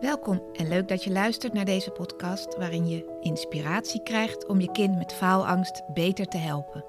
Welkom 0.00 0.42
en 0.52 0.68
leuk 0.68 0.88
dat 0.88 1.04
je 1.04 1.10
luistert 1.10 1.52
naar 1.52 1.64
deze 1.64 1.90
podcast 1.90 2.56
waarin 2.56 2.88
je 2.88 3.18
inspiratie 3.20 4.02
krijgt 4.02 4.46
om 4.46 4.60
je 4.60 4.70
kind 4.70 4.96
met 4.96 5.12
faalangst 5.12 5.92
beter 5.92 6.26
te 6.26 6.36
helpen. 6.36 6.84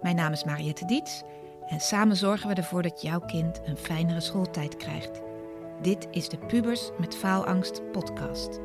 Mijn 0.00 0.16
naam 0.16 0.32
is 0.32 0.44
Mariette 0.44 0.84
Diets 0.84 1.22
en 1.66 1.80
samen 1.80 2.16
zorgen 2.16 2.48
we 2.48 2.54
ervoor 2.54 2.82
dat 2.82 3.02
jouw 3.02 3.20
kind 3.20 3.60
een 3.64 3.76
fijnere 3.76 4.20
schooltijd 4.20 4.76
krijgt. 4.76 5.20
Dit 5.82 6.06
is 6.10 6.28
de 6.28 6.38
Pubers 6.38 6.90
met 6.98 7.14
Faalangst 7.14 7.90
podcast. 7.90 8.60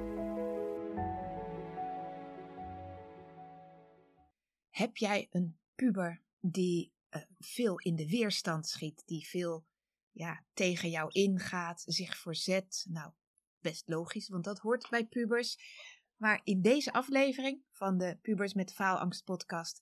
Heb 4.70 4.98
jij 4.98 5.28
een 5.32 5.58
puber 5.76 6.22
die 6.40 6.94
uh, 7.10 7.22
veel 7.40 7.80
in 7.80 7.96
de 7.96 8.10
weerstand 8.10 8.68
schiet, 8.68 9.04
die 9.06 9.28
veel 9.28 9.66
ja, 10.12 10.44
tegen 10.54 10.90
jou 10.90 11.10
ingaat, 11.12 11.84
zich 11.86 12.18
verzet? 12.18 12.86
Nou, 12.90 13.12
best 13.62 13.88
logisch, 13.88 14.30
want 14.30 14.44
dat 14.44 14.60
hoort 14.60 14.90
bij 14.90 15.06
pubers. 15.06 15.58
Maar 16.16 16.42
in 16.44 16.62
deze 16.62 16.94
aflevering 16.94 17.64
van 17.72 17.98
de 17.98 18.18
Pubers 18.22 18.54
met 18.54 18.74
Faalangst 18.74 19.24
podcast 19.24 19.82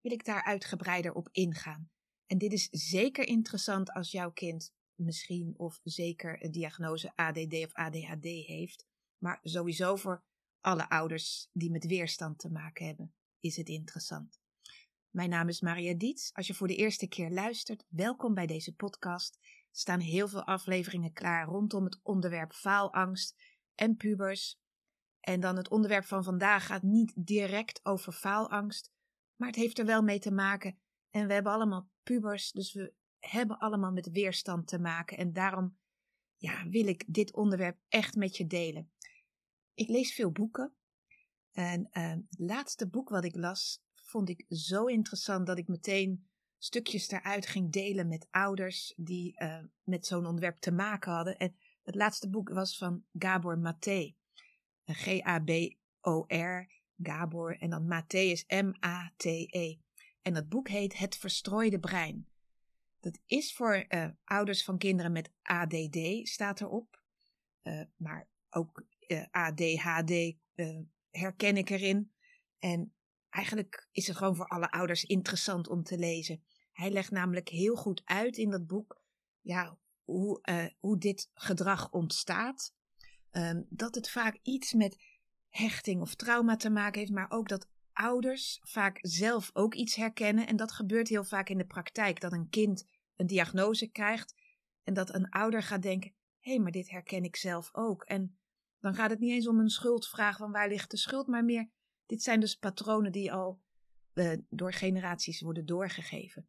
wil 0.00 0.12
ik 0.12 0.24
daar 0.24 0.44
uitgebreider 0.44 1.12
op 1.12 1.28
ingaan. 1.32 1.90
En 2.26 2.38
dit 2.38 2.52
is 2.52 2.68
zeker 2.70 3.26
interessant 3.26 3.92
als 3.92 4.10
jouw 4.10 4.32
kind 4.32 4.74
misschien 4.94 5.54
of 5.56 5.80
zeker 5.82 6.44
een 6.44 6.50
diagnose 6.50 7.16
ADD 7.16 7.54
of 7.54 7.72
ADHD 7.72 8.24
heeft. 8.24 8.86
Maar 9.18 9.38
sowieso 9.42 9.96
voor 9.96 10.24
alle 10.60 10.88
ouders 10.88 11.48
die 11.52 11.70
met 11.70 11.86
weerstand 11.86 12.38
te 12.38 12.50
maken 12.50 12.86
hebben, 12.86 13.14
is 13.40 13.56
het 13.56 13.68
interessant. 13.68 14.40
Mijn 15.10 15.30
naam 15.30 15.48
is 15.48 15.60
Maria 15.60 15.94
Diets. 15.94 16.30
Als 16.34 16.46
je 16.46 16.54
voor 16.54 16.68
de 16.68 16.76
eerste 16.76 17.06
keer 17.06 17.30
luistert, 17.30 17.84
welkom 17.88 18.34
bij 18.34 18.46
deze 18.46 18.74
podcast 18.74 19.38
staan 19.78 20.00
heel 20.00 20.28
veel 20.28 20.44
afleveringen 20.44 21.12
klaar 21.12 21.46
rondom 21.46 21.84
het 21.84 22.00
onderwerp 22.02 22.52
faalangst 22.52 23.36
en 23.74 23.96
pubers. 23.96 24.58
En 25.20 25.40
dan 25.40 25.56
het 25.56 25.68
onderwerp 25.68 26.04
van 26.04 26.24
vandaag 26.24 26.66
gaat 26.66 26.82
niet 26.82 27.12
direct 27.16 27.80
over 27.84 28.12
faalangst, 28.12 28.92
maar 29.36 29.48
het 29.48 29.56
heeft 29.56 29.78
er 29.78 29.84
wel 29.84 30.02
mee 30.02 30.18
te 30.18 30.32
maken. 30.32 30.78
En 31.10 31.26
we 31.26 31.32
hebben 31.32 31.52
allemaal 31.52 31.88
pubers, 32.02 32.52
dus 32.52 32.72
we 32.72 32.92
hebben 33.18 33.58
allemaal 33.58 33.92
met 33.92 34.10
weerstand 34.10 34.66
te 34.66 34.78
maken. 34.78 35.16
En 35.16 35.32
daarom 35.32 35.76
ja, 36.36 36.68
wil 36.68 36.86
ik 36.86 37.04
dit 37.06 37.32
onderwerp 37.32 37.78
echt 37.88 38.14
met 38.14 38.36
je 38.36 38.46
delen. 38.46 38.90
Ik 39.74 39.88
lees 39.88 40.14
veel 40.14 40.30
boeken. 40.30 40.74
En 41.52 41.88
uh, 41.92 42.10
het 42.10 42.38
laatste 42.38 42.88
boek 42.88 43.08
wat 43.08 43.24
ik 43.24 43.36
las, 43.36 43.82
vond 43.94 44.28
ik 44.28 44.44
zo 44.48 44.84
interessant 44.84 45.46
dat 45.46 45.58
ik 45.58 45.68
meteen 45.68 46.28
stukjes 46.58 47.10
eruit 47.10 47.46
ging 47.46 47.72
delen 47.72 48.08
met 48.08 48.26
ouders 48.30 48.94
die 48.96 49.42
uh, 49.42 49.58
met 49.84 50.06
zo'n 50.06 50.26
onderwerp 50.26 50.58
te 50.58 50.72
maken 50.72 51.12
hadden. 51.12 51.38
En 51.38 51.56
het 51.82 51.94
laatste 51.94 52.30
boek 52.30 52.48
was 52.48 52.78
van 52.78 53.04
Gabor 53.18 53.58
Maté. 53.58 54.14
G-A-B-O-R, 54.84 56.70
Gabor, 57.02 57.58
en 57.58 57.70
dan 57.70 57.86
Maté 57.86 58.18
is 58.18 58.44
M-A-T-E. 58.46 59.76
En 60.22 60.34
dat 60.34 60.48
boek 60.48 60.68
heet 60.68 60.98
Het 60.98 61.16
Verstrooide 61.16 61.78
Brein. 61.78 62.28
Dat 63.00 63.18
is 63.26 63.54
voor 63.54 63.84
uh, 63.88 64.08
ouders 64.24 64.64
van 64.64 64.78
kinderen 64.78 65.12
met 65.12 65.30
ADD, 65.42 65.98
staat 66.22 66.60
erop. 66.60 67.00
Maar 67.96 68.28
ook 68.50 68.86
ADHD 69.30 70.34
herken 71.10 71.56
ik 71.56 71.70
erin. 71.70 72.12
En 72.58 72.94
eigenlijk 73.36 73.88
is 73.92 74.06
het 74.06 74.16
gewoon 74.16 74.36
voor 74.36 74.48
alle 74.48 74.70
ouders 74.70 75.04
interessant 75.04 75.68
om 75.68 75.82
te 75.82 75.98
lezen. 75.98 76.42
Hij 76.72 76.90
legt 76.90 77.10
namelijk 77.10 77.48
heel 77.48 77.74
goed 77.74 78.02
uit 78.04 78.36
in 78.36 78.50
dat 78.50 78.66
boek 78.66 79.02
ja, 79.40 79.78
hoe, 80.04 80.40
uh, 80.50 80.66
hoe 80.78 80.98
dit 80.98 81.30
gedrag 81.34 81.90
ontstaat. 81.90 82.74
Um, 83.30 83.66
dat 83.68 83.94
het 83.94 84.10
vaak 84.10 84.38
iets 84.42 84.72
met 84.72 84.96
hechting 85.48 86.00
of 86.00 86.14
trauma 86.14 86.56
te 86.56 86.70
maken 86.70 87.00
heeft, 87.00 87.12
maar 87.12 87.30
ook 87.30 87.48
dat 87.48 87.68
ouders 87.92 88.60
vaak 88.62 88.98
zelf 89.00 89.50
ook 89.52 89.74
iets 89.74 89.94
herkennen. 89.94 90.46
En 90.46 90.56
dat 90.56 90.72
gebeurt 90.72 91.08
heel 91.08 91.24
vaak 91.24 91.48
in 91.48 91.58
de 91.58 91.66
praktijk, 91.66 92.20
dat 92.20 92.32
een 92.32 92.48
kind 92.48 92.86
een 93.16 93.26
diagnose 93.26 93.86
krijgt 93.86 94.34
en 94.82 94.94
dat 94.94 95.14
een 95.14 95.28
ouder 95.28 95.62
gaat 95.62 95.82
denken: 95.82 96.14
hé, 96.40 96.50
hey, 96.50 96.60
maar 96.60 96.72
dit 96.72 96.90
herken 96.90 97.24
ik 97.24 97.36
zelf 97.36 97.68
ook. 97.72 98.04
En 98.04 98.38
dan 98.80 98.94
gaat 98.94 99.10
het 99.10 99.18
niet 99.18 99.32
eens 99.32 99.48
om 99.48 99.60
een 99.60 99.68
schuldvraag 99.68 100.36
van 100.36 100.52
waar 100.52 100.68
ligt 100.68 100.90
de 100.90 100.96
schuld, 100.96 101.26
maar 101.26 101.44
meer 101.44 101.70
dit 102.06 102.22
zijn 102.22 102.40
dus 102.40 102.54
patronen 102.54 103.12
die 103.12 103.32
al 103.32 103.60
uh, 104.14 104.32
door 104.48 104.72
generaties 104.72 105.40
worden 105.40 105.66
doorgegeven. 105.66 106.48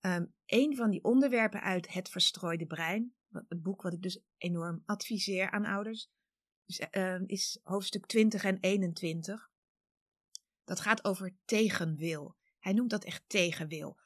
Um, 0.00 0.34
een 0.46 0.76
van 0.76 0.90
die 0.90 1.04
onderwerpen 1.04 1.62
uit 1.62 1.92
Het 1.92 2.08
Verstrooide 2.08 2.66
Brein, 2.66 3.14
het 3.30 3.62
boek 3.62 3.82
wat 3.82 3.92
ik 3.92 4.02
dus 4.02 4.20
enorm 4.36 4.82
adviseer 4.86 5.50
aan 5.50 5.64
ouders, 5.64 6.10
is, 6.66 6.82
uh, 6.90 7.20
is 7.26 7.60
hoofdstuk 7.62 8.06
20 8.06 8.44
en 8.44 8.58
21. 8.60 9.50
Dat 10.64 10.80
gaat 10.80 11.04
over 11.04 11.36
tegenwil. 11.44 12.36
Hij 12.58 12.72
noemt 12.72 12.90
dat 12.90 13.04
echt 13.04 13.24
tegenwil. 13.26 13.98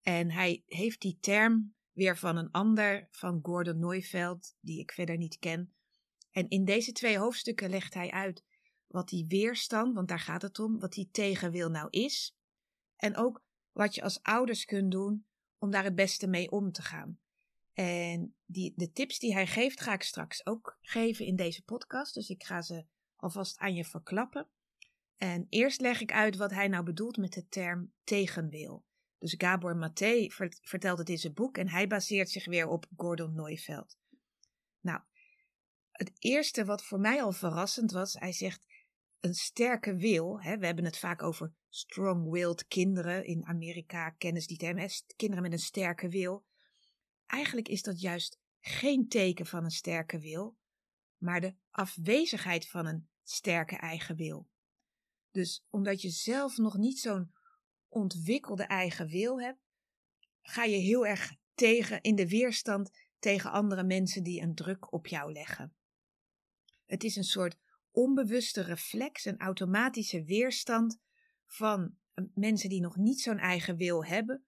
En 0.00 0.30
hij 0.30 0.62
heeft 0.66 1.00
die 1.00 1.18
term 1.20 1.74
weer 1.92 2.16
van 2.16 2.36
een 2.36 2.50
ander, 2.50 3.08
van 3.10 3.38
Gordon 3.42 3.78
Neufeld, 3.78 4.56
die 4.60 4.80
ik 4.80 4.92
verder 4.92 5.16
niet 5.16 5.38
ken. 5.38 5.74
En 6.30 6.48
in 6.48 6.64
deze 6.64 6.92
twee 6.92 7.18
hoofdstukken 7.18 7.70
legt 7.70 7.94
hij 7.94 8.10
uit 8.10 8.44
wat 8.90 9.08
die 9.08 9.26
weerstand, 9.28 9.94
want 9.94 10.08
daar 10.08 10.20
gaat 10.20 10.42
het 10.42 10.58
om, 10.58 10.78
wat 10.78 10.92
die 10.92 11.08
tegenwil 11.10 11.68
nou 11.68 11.90
is. 11.90 12.36
En 12.96 13.16
ook 13.16 13.42
wat 13.72 13.94
je 13.94 14.02
als 14.02 14.22
ouders 14.22 14.64
kunt 14.64 14.90
doen 14.90 15.26
om 15.58 15.70
daar 15.70 15.84
het 15.84 15.94
beste 15.94 16.26
mee 16.26 16.50
om 16.50 16.72
te 16.72 16.82
gaan. 16.82 17.18
En 17.72 18.34
die, 18.44 18.72
de 18.76 18.92
tips 18.92 19.18
die 19.18 19.32
hij 19.32 19.46
geeft, 19.46 19.80
ga 19.80 19.92
ik 19.92 20.02
straks 20.02 20.46
ook 20.46 20.78
geven 20.80 21.26
in 21.26 21.36
deze 21.36 21.64
podcast. 21.64 22.14
Dus 22.14 22.28
ik 22.28 22.44
ga 22.44 22.62
ze 22.62 22.84
alvast 23.16 23.58
aan 23.58 23.74
je 23.74 23.84
verklappen. 23.84 24.48
En 25.16 25.46
eerst 25.48 25.80
leg 25.80 26.00
ik 26.00 26.12
uit 26.12 26.36
wat 26.36 26.50
hij 26.50 26.68
nou 26.68 26.84
bedoelt 26.84 27.16
met 27.16 27.32
de 27.32 27.48
term 27.48 27.92
tegenwil. 28.04 28.84
Dus 29.18 29.34
Gabor 29.38 29.76
Maté 29.76 30.26
vertelt 30.62 30.98
het 30.98 31.08
in 31.08 31.18
zijn 31.18 31.34
boek 31.34 31.58
en 31.58 31.68
hij 31.68 31.86
baseert 31.86 32.30
zich 32.30 32.44
weer 32.44 32.68
op 32.68 32.86
Gordon 32.96 33.34
Neufeld. 33.34 33.98
Nou, 34.80 35.00
het 35.90 36.12
eerste 36.18 36.64
wat 36.64 36.84
voor 36.84 37.00
mij 37.00 37.22
al 37.22 37.32
verrassend 37.32 37.92
was, 37.92 38.14
hij 38.14 38.32
zegt 38.32 38.66
een 39.20 39.34
sterke 39.34 39.96
wil. 39.96 40.40
Hè, 40.40 40.58
we 40.58 40.66
hebben 40.66 40.84
het 40.84 40.98
vaak 40.98 41.22
over 41.22 41.52
strong-willed 41.68 42.66
kinderen. 42.66 43.24
In 43.24 43.44
Amerika 43.44 44.10
kennen 44.10 44.42
ze 44.42 44.48
die 44.48 44.56
term, 44.56 44.88
kinderen 45.16 45.42
met 45.42 45.52
een 45.52 45.58
sterke 45.58 46.08
wil. 46.08 46.44
Eigenlijk 47.26 47.68
is 47.68 47.82
dat 47.82 48.00
juist 48.00 48.38
geen 48.60 49.08
teken 49.08 49.46
van 49.46 49.64
een 49.64 49.70
sterke 49.70 50.18
wil, 50.18 50.56
maar 51.16 51.40
de 51.40 51.54
afwezigheid 51.70 52.68
van 52.68 52.86
een 52.86 53.08
sterke 53.22 53.76
eigen 53.76 54.16
wil. 54.16 54.48
Dus 55.30 55.66
omdat 55.70 56.02
je 56.02 56.10
zelf 56.10 56.56
nog 56.56 56.76
niet 56.76 56.98
zo'n 56.98 57.32
ontwikkelde 57.88 58.62
eigen 58.62 59.06
wil 59.06 59.40
hebt, 59.40 59.60
ga 60.42 60.64
je 60.64 60.76
heel 60.76 61.06
erg 61.06 61.36
tegen 61.54 62.00
in 62.00 62.14
de 62.14 62.28
weerstand 62.28 62.90
tegen 63.18 63.50
andere 63.50 63.82
mensen 63.82 64.22
die 64.22 64.40
een 64.40 64.54
druk 64.54 64.92
op 64.92 65.06
jou 65.06 65.32
leggen. 65.32 65.74
Het 66.86 67.04
is 67.04 67.16
een 67.16 67.24
soort 67.24 67.58
onbewuste 67.90 68.60
reflex, 68.60 69.24
een 69.24 69.38
automatische 69.38 70.24
weerstand 70.24 71.00
van 71.46 71.96
eh, 72.14 72.24
mensen 72.34 72.68
die 72.68 72.80
nog 72.80 72.96
niet 72.96 73.20
zo'n 73.20 73.38
eigen 73.38 73.76
wil 73.76 74.04
hebben, 74.04 74.44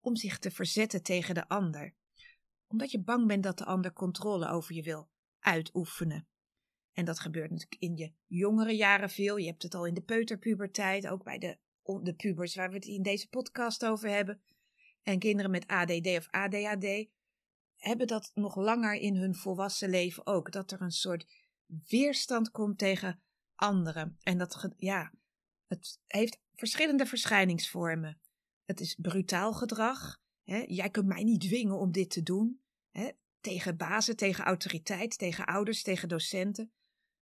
om 0.00 0.16
zich 0.16 0.38
te 0.38 0.50
verzetten 0.50 1.02
tegen 1.02 1.34
de 1.34 1.48
ander. 1.48 1.94
Omdat 2.66 2.90
je 2.90 3.02
bang 3.02 3.26
bent 3.26 3.42
dat 3.42 3.58
de 3.58 3.64
ander 3.64 3.92
controle 3.92 4.48
over 4.48 4.74
je 4.74 4.82
wil 4.82 5.08
uitoefenen. 5.38 6.28
En 6.92 7.04
dat 7.04 7.20
gebeurt 7.20 7.50
natuurlijk 7.50 7.82
in 7.82 7.96
je 7.96 8.12
jongere 8.26 8.76
jaren 8.76 9.10
veel. 9.10 9.36
Je 9.36 9.46
hebt 9.46 9.62
het 9.62 9.74
al 9.74 9.86
in 9.86 9.94
de 9.94 10.02
peuterpuberteit, 10.02 11.06
ook 11.06 11.24
bij 11.24 11.38
de, 11.38 11.58
de 12.02 12.14
pubers 12.14 12.54
waar 12.54 12.68
we 12.68 12.74
het 12.74 12.84
in 12.84 13.02
deze 13.02 13.28
podcast 13.28 13.84
over 13.84 14.08
hebben. 14.08 14.42
En 15.02 15.18
kinderen 15.18 15.50
met 15.50 15.66
ADD 15.66 16.06
of 16.06 16.28
ADHD 16.30 17.08
hebben 17.76 18.06
dat 18.06 18.30
nog 18.34 18.56
langer 18.56 18.94
in 18.94 19.16
hun 19.16 19.34
volwassen 19.34 19.90
leven 19.90 20.26
ook. 20.26 20.52
Dat 20.52 20.70
er 20.70 20.80
een 20.80 20.90
soort 20.90 21.26
weerstand 21.88 22.50
komt 22.50 22.78
tegen 22.78 23.22
anderen. 23.54 24.18
En 24.22 24.38
dat, 24.38 24.68
ja, 24.76 25.12
het 25.66 26.00
heeft 26.06 26.40
verschillende 26.54 27.06
verschijningsvormen. 27.06 28.20
Het 28.64 28.80
is 28.80 28.94
brutaal 28.94 29.52
gedrag. 29.52 30.20
Hè? 30.44 30.64
Jij 30.66 30.90
kunt 30.90 31.06
mij 31.06 31.22
niet 31.22 31.40
dwingen 31.40 31.78
om 31.78 31.92
dit 31.92 32.10
te 32.10 32.22
doen. 32.22 32.60
Hè? 32.90 33.10
Tegen 33.40 33.76
bazen, 33.76 34.16
tegen 34.16 34.44
autoriteit, 34.44 35.18
tegen 35.18 35.44
ouders, 35.44 35.82
tegen 35.82 36.08
docenten. 36.08 36.72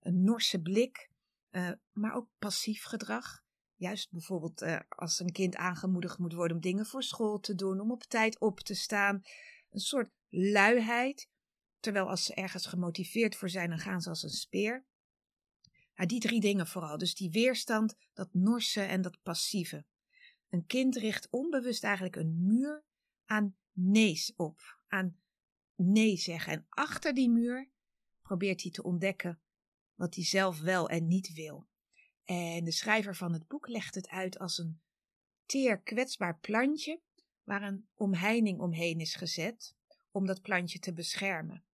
Een 0.00 0.22
norse 0.24 0.62
blik, 0.62 1.10
uh, 1.50 1.70
maar 1.92 2.14
ook 2.14 2.28
passief 2.38 2.84
gedrag. 2.84 3.42
Juist 3.74 4.10
bijvoorbeeld 4.10 4.62
uh, 4.62 4.80
als 4.88 5.18
een 5.18 5.32
kind 5.32 5.56
aangemoedigd 5.56 6.18
moet 6.18 6.32
worden 6.32 6.56
om 6.56 6.62
dingen 6.62 6.86
voor 6.86 7.02
school 7.02 7.40
te 7.40 7.54
doen, 7.54 7.80
om 7.80 7.90
op 7.90 8.02
tijd 8.02 8.40
op 8.40 8.60
te 8.60 8.74
staan. 8.74 9.22
Een 9.70 9.80
soort 9.80 10.10
luiheid. 10.28 11.28
Terwijl 11.82 12.08
als 12.08 12.24
ze 12.24 12.34
ergens 12.34 12.66
gemotiveerd 12.66 13.36
voor 13.36 13.50
zijn, 13.50 13.68
dan 13.68 13.78
gaan 13.78 14.00
ze 14.00 14.08
als 14.08 14.22
een 14.22 14.30
speer. 14.30 14.84
Die 15.94 16.20
drie 16.20 16.40
dingen 16.40 16.66
vooral. 16.66 16.98
Dus 16.98 17.14
die 17.14 17.30
weerstand, 17.30 17.96
dat 18.12 18.34
norse 18.34 18.80
en 18.80 19.02
dat 19.02 19.22
passieve. 19.22 19.84
Een 20.48 20.66
kind 20.66 20.96
richt 20.96 21.30
onbewust 21.30 21.84
eigenlijk 21.84 22.16
een 22.16 22.46
muur 22.46 22.84
aan 23.24 23.56
nee's 23.72 24.32
op. 24.36 24.84
Aan 24.88 25.20
nee 25.76 26.16
zeggen. 26.16 26.52
En 26.52 26.66
achter 26.68 27.14
die 27.14 27.30
muur 27.30 27.70
probeert 28.22 28.62
hij 28.62 28.70
te 28.70 28.82
ontdekken 28.82 29.40
wat 29.94 30.14
hij 30.14 30.24
zelf 30.24 30.60
wel 30.60 30.88
en 30.88 31.06
niet 31.06 31.32
wil. 31.32 31.66
En 32.24 32.64
de 32.64 32.72
schrijver 32.72 33.16
van 33.16 33.32
het 33.32 33.48
boek 33.48 33.68
legt 33.68 33.94
het 33.94 34.08
uit 34.08 34.38
als 34.38 34.58
een 34.58 34.80
teer 35.46 35.80
kwetsbaar 35.80 36.38
plantje 36.38 37.00
waar 37.44 37.62
een 37.62 37.88
omheining 37.94 38.60
omheen 38.60 39.00
is 39.00 39.14
gezet 39.14 39.74
om 40.10 40.26
dat 40.26 40.42
plantje 40.42 40.78
te 40.78 40.92
beschermen. 40.92 41.64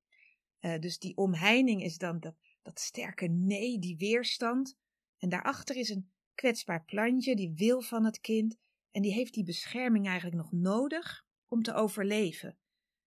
Uh, 0.60 0.78
dus 0.78 0.98
die 0.98 1.16
omheining 1.16 1.82
is 1.82 1.98
dan 1.98 2.20
dat, 2.20 2.34
dat 2.62 2.80
sterke 2.80 3.26
nee, 3.26 3.78
die 3.78 3.96
weerstand. 3.96 4.76
En 5.18 5.28
daarachter 5.28 5.76
is 5.76 5.88
een 5.88 6.10
kwetsbaar 6.34 6.84
plantje, 6.84 7.36
die 7.36 7.52
wil 7.54 7.80
van 7.80 8.04
het 8.04 8.20
kind. 8.20 8.56
En 8.90 9.02
die 9.02 9.12
heeft 9.12 9.34
die 9.34 9.44
bescherming 9.44 10.06
eigenlijk 10.06 10.36
nog 10.36 10.52
nodig 10.52 11.24
om 11.48 11.62
te 11.62 11.74
overleven. 11.74 12.58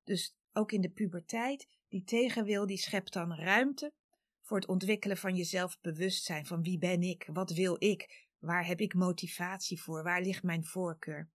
Dus 0.04 0.34
ook 0.52 0.72
in 0.72 0.80
de 0.80 0.90
puberteit, 0.90 1.68
die 1.88 2.04
tegenwil, 2.04 2.66
die 2.66 2.76
schept 2.76 3.12
dan 3.12 3.34
ruimte 3.34 3.92
voor 4.40 4.56
het 4.56 4.68
ontwikkelen 4.68 5.16
van 5.16 5.36
je 5.36 5.44
zelfbewustzijn. 5.44 6.46
Van 6.46 6.62
wie 6.62 6.78
ben 6.78 7.02
ik? 7.02 7.28
Wat 7.32 7.50
wil 7.50 7.76
ik? 7.78 8.28
Waar 8.38 8.66
heb 8.66 8.80
ik 8.80 8.94
motivatie 8.94 9.82
voor? 9.82 10.02
Waar 10.02 10.22
ligt 10.22 10.42
mijn 10.42 10.64
voorkeur? 10.64 11.30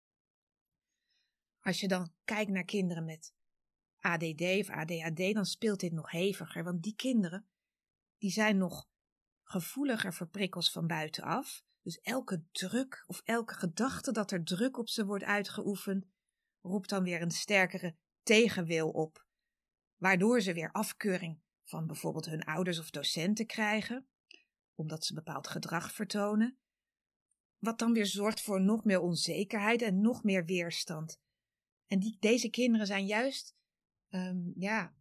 Als 1.62 1.80
je 1.80 1.88
dan 1.88 2.14
kijkt 2.24 2.52
naar 2.52 2.64
kinderen 2.64 3.06
met 3.06 3.34
ADD 4.06 4.42
of 4.42 4.70
ADHD, 4.70 5.34
dan 5.34 5.46
speelt 5.46 5.80
dit 5.80 5.92
nog 5.92 6.12
heviger. 6.12 6.64
Want 6.64 6.84
die 6.84 6.96
kinderen, 6.96 7.48
die 8.18 8.32
zijn 8.32 8.58
nog 8.58 8.88
gevoeliger 9.44 10.14
voor 10.14 10.28
prikkels 10.28 10.72
van 10.72 10.88
buitenaf. 10.88 11.64
Dus 11.82 12.00
elke 12.00 12.44
druk 12.52 13.04
of 13.08 13.22
elke 13.24 13.54
gedachte 13.54 14.12
dat 14.12 14.32
er 14.32 14.44
druk 14.44 14.78
op 14.78 14.90
ze 14.90 15.06
wordt 15.06 15.24
uitgeoefend, 15.24 16.06
roept 16.62 16.90
dan 16.90 17.04
weer 17.04 17.22
een 17.22 17.32
sterkere 17.32 17.96
tegenwil 18.24 18.90
op. 18.90 19.26
Waardoor 19.96 20.42
ze 20.42 20.54
weer 20.54 20.72
afkeuring 20.72 21.42
van 21.64 21.88
bijvoorbeeld 21.88 22.26
hun 22.26 22.44
ouders 22.44 22.80
of 22.80 22.90
docenten 22.90 23.46
krijgen, 23.46 24.08
omdat 24.76 25.06
ze 25.06 25.14
bepaald 25.14 25.48
gedrag 25.48 25.92
vertonen. 25.92 26.58
Wat 27.58 27.80
dan 27.80 27.94
weer 27.94 28.06
zorgt 28.06 28.42
voor 28.42 28.62
nog 28.62 28.84
meer 28.84 29.00
onzekerheid 29.00 29.82
en 29.82 30.02
nog 30.02 30.24
meer 30.24 30.46
weerstand. 30.46 31.20
En 31.88 32.00
die, 32.00 32.18
deze 32.20 32.50
kinderen 32.50 32.88
zijn 32.88 33.06
juist 33.06 33.56
um, 34.16 34.54
ja, 34.56 34.96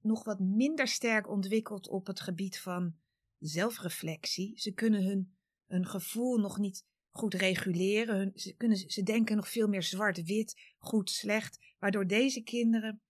nog 0.00 0.24
wat 0.24 0.40
minder 0.40 0.88
sterk 0.88 1.28
ontwikkeld 1.28 1.88
op 1.88 2.06
het 2.06 2.20
gebied 2.20 2.60
van 2.60 2.96
zelfreflectie. 3.38 4.58
Ze 4.58 4.72
kunnen 4.72 5.04
hun, 5.04 5.36
hun 5.66 5.86
gevoel 5.86 6.38
nog 6.38 6.58
niet 6.58 6.84
goed 7.10 7.34
reguleren. 7.34 8.32
Ze, 8.34 8.54
kunnen, 8.56 8.76
ze 8.76 9.02
denken 9.02 9.36
nog 9.36 9.48
veel 9.48 9.68
meer 9.68 9.82
zwart-wit, 9.82 10.60
goed, 10.78 11.10
slecht. 11.10 11.58
Waardoor 11.78 12.06
deze 12.06 12.42
kinderen 12.42 13.02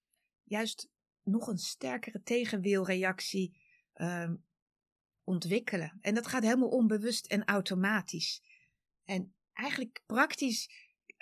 juist 0.44 0.90
nog 1.22 1.46
een 1.46 1.58
sterkere 1.58 2.22
tegenwilreactie 2.22 3.60
um, 3.94 4.44
ontwikkelen. 5.24 5.98
En 6.00 6.14
dat 6.14 6.26
gaat 6.26 6.42
helemaal 6.42 6.68
onbewust 6.68 7.26
en 7.26 7.44
automatisch. 7.44 8.42
En 9.04 9.34
eigenlijk 9.52 10.02
praktisch, 10.06 10.70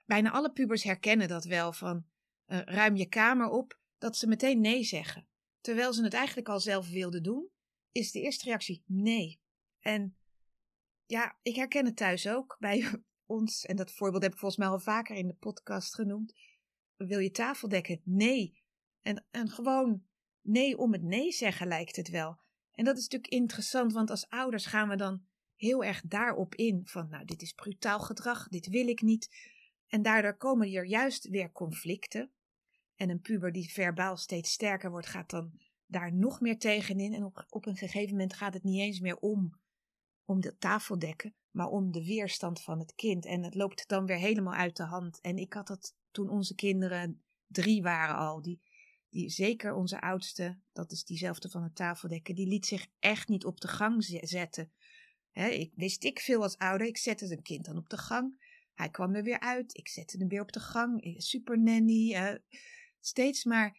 bijna 0.06 0.30
alle 0.30 0.52
pubers 0.52 0.82
herkennen 0.82 1.28
dat 1.28 1.44
wel 1.44 1.72
van 1.72 2.06
uh, 2.46 2.60
ruim 2.60 2.96
je 2.96 3.06
kamer 3.06 3.48
op, 3.48 3.78
dat 3.98 4.16
ze 4.16 4.26
meteen 4.26 4.60
nee 4.60 4.84
zeggen. 4.84 5.28
Terwijl 5.60 5.92
ze 5.92 6.02
het 6.02 6.14
eigenlijk 6.14 6.48
al 6.48 6.60
zelf 6.60 6.88
wilden 6.88 7.22
doen, 7.22 7.50
is 7.92 8.12
de 8.12 8.20
eerste 8.20 8.44
reactie 8.44 8.82
nee. 8.86 9.40
En 9.80 10.16
ja, 11.06 11.38
ik 11.42 11.56
herken 11.56 11.84
het 11.84 11.96
thuis 11.96 12.28
ook 12.28 12.56
bij 12.58 13.02
ons, 13.26 13.64
en 13.64 13.76
dat 13.76 13.92
voorbeeld 13.92 14.22
heb 14.22 14.32
ik 14.32 14.38
volgens 14.38 14.60
mij 14.60 14.68
al 14.68 14.80
vaker 14.80 15.16
in 15.16 15.26
de 15.26 15.34
podcast 15.34 15.94
genoemd. 15.94 16.34
Wil 16.96 17.18
je 17.18 17.30
tafel 17.30 17.68
dekken? 17.68 18.00
Nee. 18.04 18.62
En, 19.02 19.26
en 19.30 19.48
gewoon 19.48 20.06
nee 20.40 20.78
om 20.78 20.92
het 20.92 21.02
nee 21.02 21.32
zeggen 21.32 21.66
lijkt 21.66 21.96
het 21.96 22.08
wel. 22.08 22.38
En 22.72 22.84
dat 22.84 22.96
is 22.96 23.02
natuurlijk 23.02 23.32
interessant, 23.32 23.92
want 23.92 24.10
als 24.10 24.28
ouders 24.28 24.66
gaan 24.66 24.88
we 24.88 24.96
dan 24.96 25.26
heel 25.56 25.84
erg 25.84 26.02
daarop 26.04 26.54
in 26.54 26.80
van, 26.84 27.08
nou, 27.08 27.24
dit 27.24 27.42
is 27.42 27.52
brutaal 27.52 28.00
gedrag, 28.00 28.48
dit 28.48 28.68
wil 28.68 28.88
ik 28.88 29.02
niet. 29.02 29.28
En 29.86 30.02
daardoor 30.02 30.36
komen 30.36 30.72
er 30.72 30.86
juist 30.86 31.28
weer 31.28 31.52
conflicten. 31.52 32.32
En 32.98 33.10
een 33.10 33.20
puber 33.20 33.52
die 33.52 33.72
verbaal 33.72 34.16
steeds 34.16 34.52
sterker 34.52 34.90
wordt, 34.90 35.06
gaat 35.06 35.30
dan 35.30 35.52
daar 35.86 36.14
nog 36.14 36.40
meer 36.40 36.58
tegenin. 36.58 37.14
En 37.14 37.24
op, 37.24 37.46
op 37.48 37.66
een 37.66 37.76
gegeven 37.76 38.10
moment 38.10 38.34
gaat 38.34 38.54
het 38.54 38.62
niet 38.62 38.80
eens 38.80 39.00
meer 39.00 39.16
om, 39.16 39.60
om 40.24 40.40
de 40.40 40.56
tafeldekken, 40.56 41.34
maar 41.50 41.68
om 41.68 41.92
de 41.92 42.04
weerstand 42.04 42.62
van 42.62 42.78
het 42.78 42.94
kind. 42.94 43.26
En 43.26 43.42
het 43.42 43.54
loopt 43.54 43.88
dan 43.88 44.06
weer 44.06 44.16
helemaal 44.16 44.54
uit 44.54 44.76
de 44.76 44.82
hand. 44.82 45.20
En 45.20 45.36
ik 45.36 45.52
had 45.52 45.66
dat 45.66 45.94
toen 46.10 46.28
onze 46.28 46.54
kinderen 46.54 47.22
drie 47.46 47.82
waren 47.82 48.16
al. 48.16 48.42
Die, 48.42 48.60
die, 49.08 49.28
zeker 49.28 49.74
onze 49.74 50.00
oudste, 50.00 50.58
dat 50.72 50.92
is 50.92 51.04
diezelfde 51.04 51.48
van 51.48 51.62
het 51.62 51.74
tafeldekken, 51.74 52.34
die 52.34 52.46
liet 52.46 52.66
zich 52.66 52.86
echt 52.98 53.28
niet 53.28 53.44
op 53.44 53.60
de 53.60 53.68
gang 53.68 54.04
zetten. 54.22 54.72
ik 55.32 55.72
wist 55.74 56.04
ik 56.04 56.20
veel 56.20 56.42
als 56.42 56.58
ouder, 56.58 56.86
ik 56.86 56.96
zette 56.96 57.32
een 57.32 57.42
kind 57.42 57.64
dan 57.64 57.76
op 57.76 57.88
de 57.88 57.98
gang. 57.98 58.46
Hij 58.74 58.90
kwam 58.90 59.14
er 59.14 59.22
weer 59.22 59.40
uit, 59.40 59.76
ik 59.76 59.88
zette 59.88 60.16
hem 60.16 60.28
weer 60.28 60.42
op 60.42 60.52
de 60.52 60.60
gang. 60.60 61.14
Super 61.16 61.62
nanny. 61.62 62.14
Steeds 63.00 63.44
maar 63.44 63.78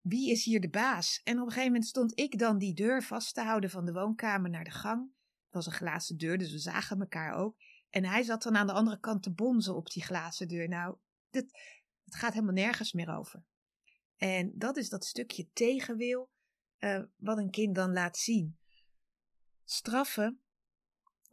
wie 0.00 0.30
is 0.30 0.44
hier 0.44 0.60
de 0.60 0.70
baas? 0.70 1.20
En 1.24 1.34
op 1.34 1.40
een 1.40 1.52
gegeven 1.52 1.72
moment 1.72 1.86
stond 1.86 2.18
ik 2.18 2.38
dan 2.38 2.58
die 2.58 2.74
deur 2.74 3.02
vast 3.02 3.34
te 3.34 3.42
houden 3.42 3.70
van 3.70 3.84
de 3.84 3.92
woonkamer 3.92 4.50
naar 4.50 4.64
de 4.64 4.70
gang. 4.70 5.00
Het 5.44 5.54
was 5.54 5.66
een 5.66 5.72
glazen 5.72 6.18
deur, 6.18 6.38
dus 6.38 6.52
we 6.52 6.58
zagen 6.58 7.00
elkaar 7.00 7.34
ook. 7.34 7.56
En 7.90 8.04
hij 8.04 8.22
zat 8.22 8.42
dan 8.42 8.56
aan 8.56 8.66
de 8.66 8.72
andere 8.72 9.00
kant 9.00 9.22
te 9.22 9.32
bonzen 9.32 9.76
op 9.76 9.90
die 9.90 10.02
glazen 10.02 10.48
deur. 10.48 10.68
Nou, 10.68 10.96
het 11.30 11.50
gaat 12.04 12.32
helemaal 12.32 12.54
nergens 12.54 12.92
meer 12.92 13.16
over. 13.16 13.44
En 14.16 14.52
dat 14.54 14.76
is 14.76 14.88
dat 14.88 15.04
stukje 15.04 15.48
tegenwil 15.52 16.30
uh, 16.78 17.02
wat 17.16 17.38
een 17.38 17.50
kind 17.50 17.74
dan 17.74 17.92
laat 17.92 18.16
zien. 18.16 18.58
Straffen, 19.64 20.40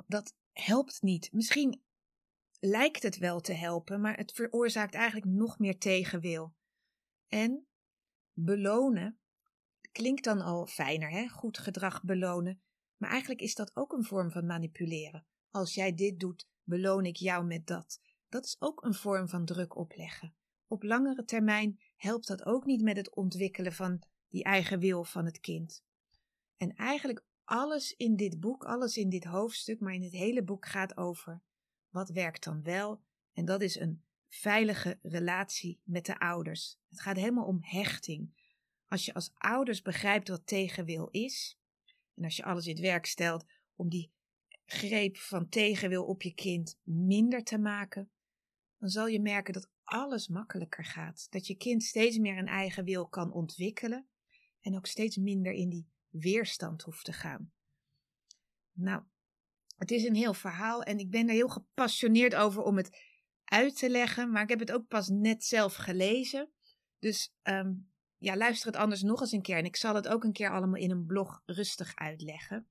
dat 0.05 0.35
helpt 0.51 1.01
niet. 1.01 1.31
Misschien 1.31 1.81
lijkt 2.59 3.03
het 3.03 3.17
wel 3.17 3.39
te 3.39 3.53
helpen, 3.53 4.01
maar 4.01 4.17
het 4.17 4.31
veroorzaakt 4.31 4.95
eigenlijk 4.95 5.25
nog 5.25 5.59
meer 5.59 5.77
tegenwil. 5.77 6.55
En 7.27 7.67
belonen 8.33 9.19
klinkt 9.91 10.23
dan 10.23 10.41
al 10.41 10.65
fijner, 10.65 11.09
hè? 11.09 11.27
goed 11.27 11.57
gedrag 11.57 12.03
belonen. 12.03 12.61
Maar 12.97 13.09
eigenlijk 13.09 13.41
is 13.41 13.55
dat 13.55 13.75
ook 13.75 13.93
een 13.93 14.03
vorm 14.03 14.31
van 14.31 14.45
manipuleren. 14.45 15.25
Als 15.49 15.73
jij 15.73 15.93
dit 15.93 16.19
doet, 16.19 16.47
beloon 16.63 17.05
ik 17.05 17.15
jou 17.15 17.45
met 17.45 17.67
dat. 17.67 18.01
Dat 18.29 18.45
is 18.45 18.55
ook 18.59 18.83
een 18.83 18.93
vorm 18.93 19.29
van 19.29 19.45
druk 19.45 19.75
opleggen. 19.75 20.35
Op 20.67 20.83
langere 20.83 21.23
termijn 21.23 21.79
helpt 21.95 22.27
dat 22.27 22.45
ook 22.45 22.65
niet 22.65 22.81
met 22.81 22.97
het 22.97 23.15
ontwikkelen 23.15 23.73
van 23.73 24.03
die 24.29 24.43
eigen 24.43 24.79
wil 24.79 25.03
van 25.03 25.25
het 25.25 25.39
kind. 25.39 25.83
En 26.57 26.75
eigenlijk 26.75 27.25
alles 27.43 27.91
in 27.91 28.15
dit 28.15 28.39
boek, 28.39 28.63
alles 28.63 28.97
in 28.97 29.09
dit 29.09 29.23
hoofdstuk, 29.23 29.79
maar 29.79 29.93
in 29.93 30.03
het 30.03 30.11
hele 30.11 30.43
boek 30.43 30.65
gaat 30.65 30.97
over 30.97 31.41
wat 31.89 32.09
werkt 32.09 32.43
dan 32.43 32.63
wel. 32.63 33.01
En 33.33 33.45
dat 33.45 33.61
is 33.61 33.79
een 33.79 34.03
veilige 34.27 34.99
relatie 35.01 35.79
met 35.83 36.05
de 36.05 36.19
ouders. 36.19 36.77
Het 36.89 37.01
gaat 37.01 37.15
helemaal 37.15 37.45
om 37.45 37.59
hechting. 37.61 38.45
Als 38.87 39.05
je 39.05 39.13
als 39.13 39.31
ouders 39.33 39.81
begrijpt 39.81 40.27
wat 40.27 40.47
tegenwil 40.47 41.09
is, 41.09 41.59
en 42.15 42.23
als 42.23 42.35
je 42.35 42.43
alles 42.43 42.65
in 42.65 42.71
het 42.71 42.81
werk 42.81 43.05
stelt 43.05 43.45
om 43.75 43.89
die 43.89 44.11
greep 44.65 45.17
van 45.17 45.49
tegenwil 45.49 46.05
op 46.05 46.21
je 46.21 46.33
kind 46.33 46.79
minder 46.83 47.43
te 47.43 47.57
maken, 47.57 48.11
dan 48.77 48.89
zal 48.89 49.07
je 49.07 49.21
merken 49.21 49.53
dat 49.53 49.69
alles 49.83 50.27
makkelijker 50.27 50.85
gaat. 50.85 51.27
Dat 51.29 51.47
je 51.47 51.55
kind 51.55 51.83
steeds 51.83 52.17
meer 52.17 52.37
een 52.37 52.47
eigen 52.47 52.83
wil 52.83 53.07
kan 53.07 53.31
ontwikkelen 53.31 54.07
en 54.61 54.75
ook 54.75 54.85
steeds 54.85 55.17
minder 55.17 55.53
in 55.53 55.69
die 55.69 55.87
weerstand 56.09 56.81
hoeft 56.81 57.05
te 57.05 57.13
gaan. 57.13 57.51
Nou, 58.71 59.03
het 59.77 59.91
is 59.91 60.03
een 60.03 60.15
heel 60.15 60.33
verhaal 60.33 60.83
en 60.83 60.99
ik 60.99 61.09
ben 61.09 61.27
er 61.27 61.33
heel 61.33 61.49
gepassioneerd 61.49 62.35
over 62.35 62.63
om 62.63 62.77
het 62.77 63.16
uit 63.49 63.77
te 63.77 63.89
leggen, 63.89 64.31
maar 64.31 64.43
ik 64.43 64.49
heb 64.49 64.59
het 64.59 64.71
ook 64.71 64.87
pas 64.87 65.07
net 65.07 65.43
zelf 65.43 65.75
gelezen. 65.75 66.49
Dus 66.99 67.33
um, 67.43 67.89
ja, 68.17 68.37
luister 68.37 68.67
het 68.67 68.75
anders 68.75 69.01
nog 69.01 69.21
eens 69.21 69.31
een 69.31 69.41
keer 69.41 69.57
en 69.57 69.65
ik 69.65 69.75
zal 69.75 69.95
het 69.95 70.07
ook 70.07 70.23
een 70.23 70.33
keer 70.33 70.51
allemaal 70.51 70.81
in 70.81 70.91
een 70.91 71.05
blog 71.05 71.41
rustig 71.45 71.95
uitleggen. 71.95 72.67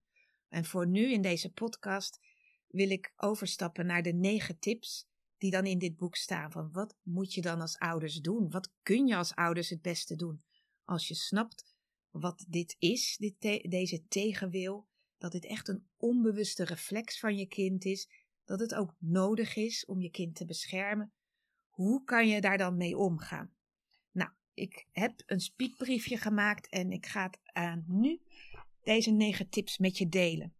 En 0.48 0.64
voor 0.64 0.86
nu 0.86 1.12
in 1.12 1.22
deze 1.22 1.52
podcast 1.52 2.20
wil 2.66 2.90
ik 2.90 3.12
overstappen 3.16 3.86
naar 3.86 4.02
de 4.02 4.12
negen 4.12 4.58
tips 4.58 5.08
die 5.38 5.50
dan 5.50 5.66
in 5.66 5.78
dit 5.78 5.96
boek 5.96 6.16
staan. 6.16 6.52
Van 6.52 6.72
wat 6.72 6.96
moet 7.02 7.34
je 7.34 7.40
dan 7.40 7.60
als 7.60 7.78
ouders 7.78 8.20
doen? 8.20 8.50
Wat 8.50 8.72
kun 8.82 9.06
je 9.06 9.16
als 9.16 9.34
ouders 9.34 9.68
het 9.68 9.82
beste 9.82 10.16
doen? 10.16 10.44
Als 10.84 11.08
je 11.08 11.14
snapt 11.14 11.74
wat 12.10 12.44
dit 12.48 12.76
is, 12.78 13.16
dit 13.16 13.40
deze 13.70 14.06
tegenwil, 14.08 14.88
dat 15.18 15.32
dit 15.32 15.44
echt 15.44 15.68
een 15.68 15.88
onbewuste 15.96 16.64
reflex 16.64 17.18
van 17.18 17.36
je 17.36 17.46
kind 17.46 17.84
is, 17.84 18.25
dat 18.46 18.60
het 18.60 18.74
ook 18.74 18.94
nodig 18.98 19.56
is 19.56 19.84
om 19.84 20.00
je 20.00 20.10
kind 20.10 20.34
te 20.34 20.44
beschermen. 20.44 21.12
Hoe 21.68 22.04
kan 22.04 22.28
je 22.28 22.40
daar 22.40 22.58
dan 22.58 22.76
mee 22.76 22.96
omgaan? 22.96 23.54
Nou, 24.12 24.30
ik 24.54 24.86
heb 24.92 25.22
een 25.26 25.40
spiekbriefje 25.40 26.16
gemaakt 26.16 26.68
en 26.68 26.90
ik 26.90 27.06
ga 27.06 27.22
het 27.22 27.38
aan 27.44 27.84
nu 27.86 28.20
deze 28.82 29.10
negen 29.10 29.48
tips 29.48 29.78
met 29.78 29.98
je 29.98 30.08
delen. 30.08 30.54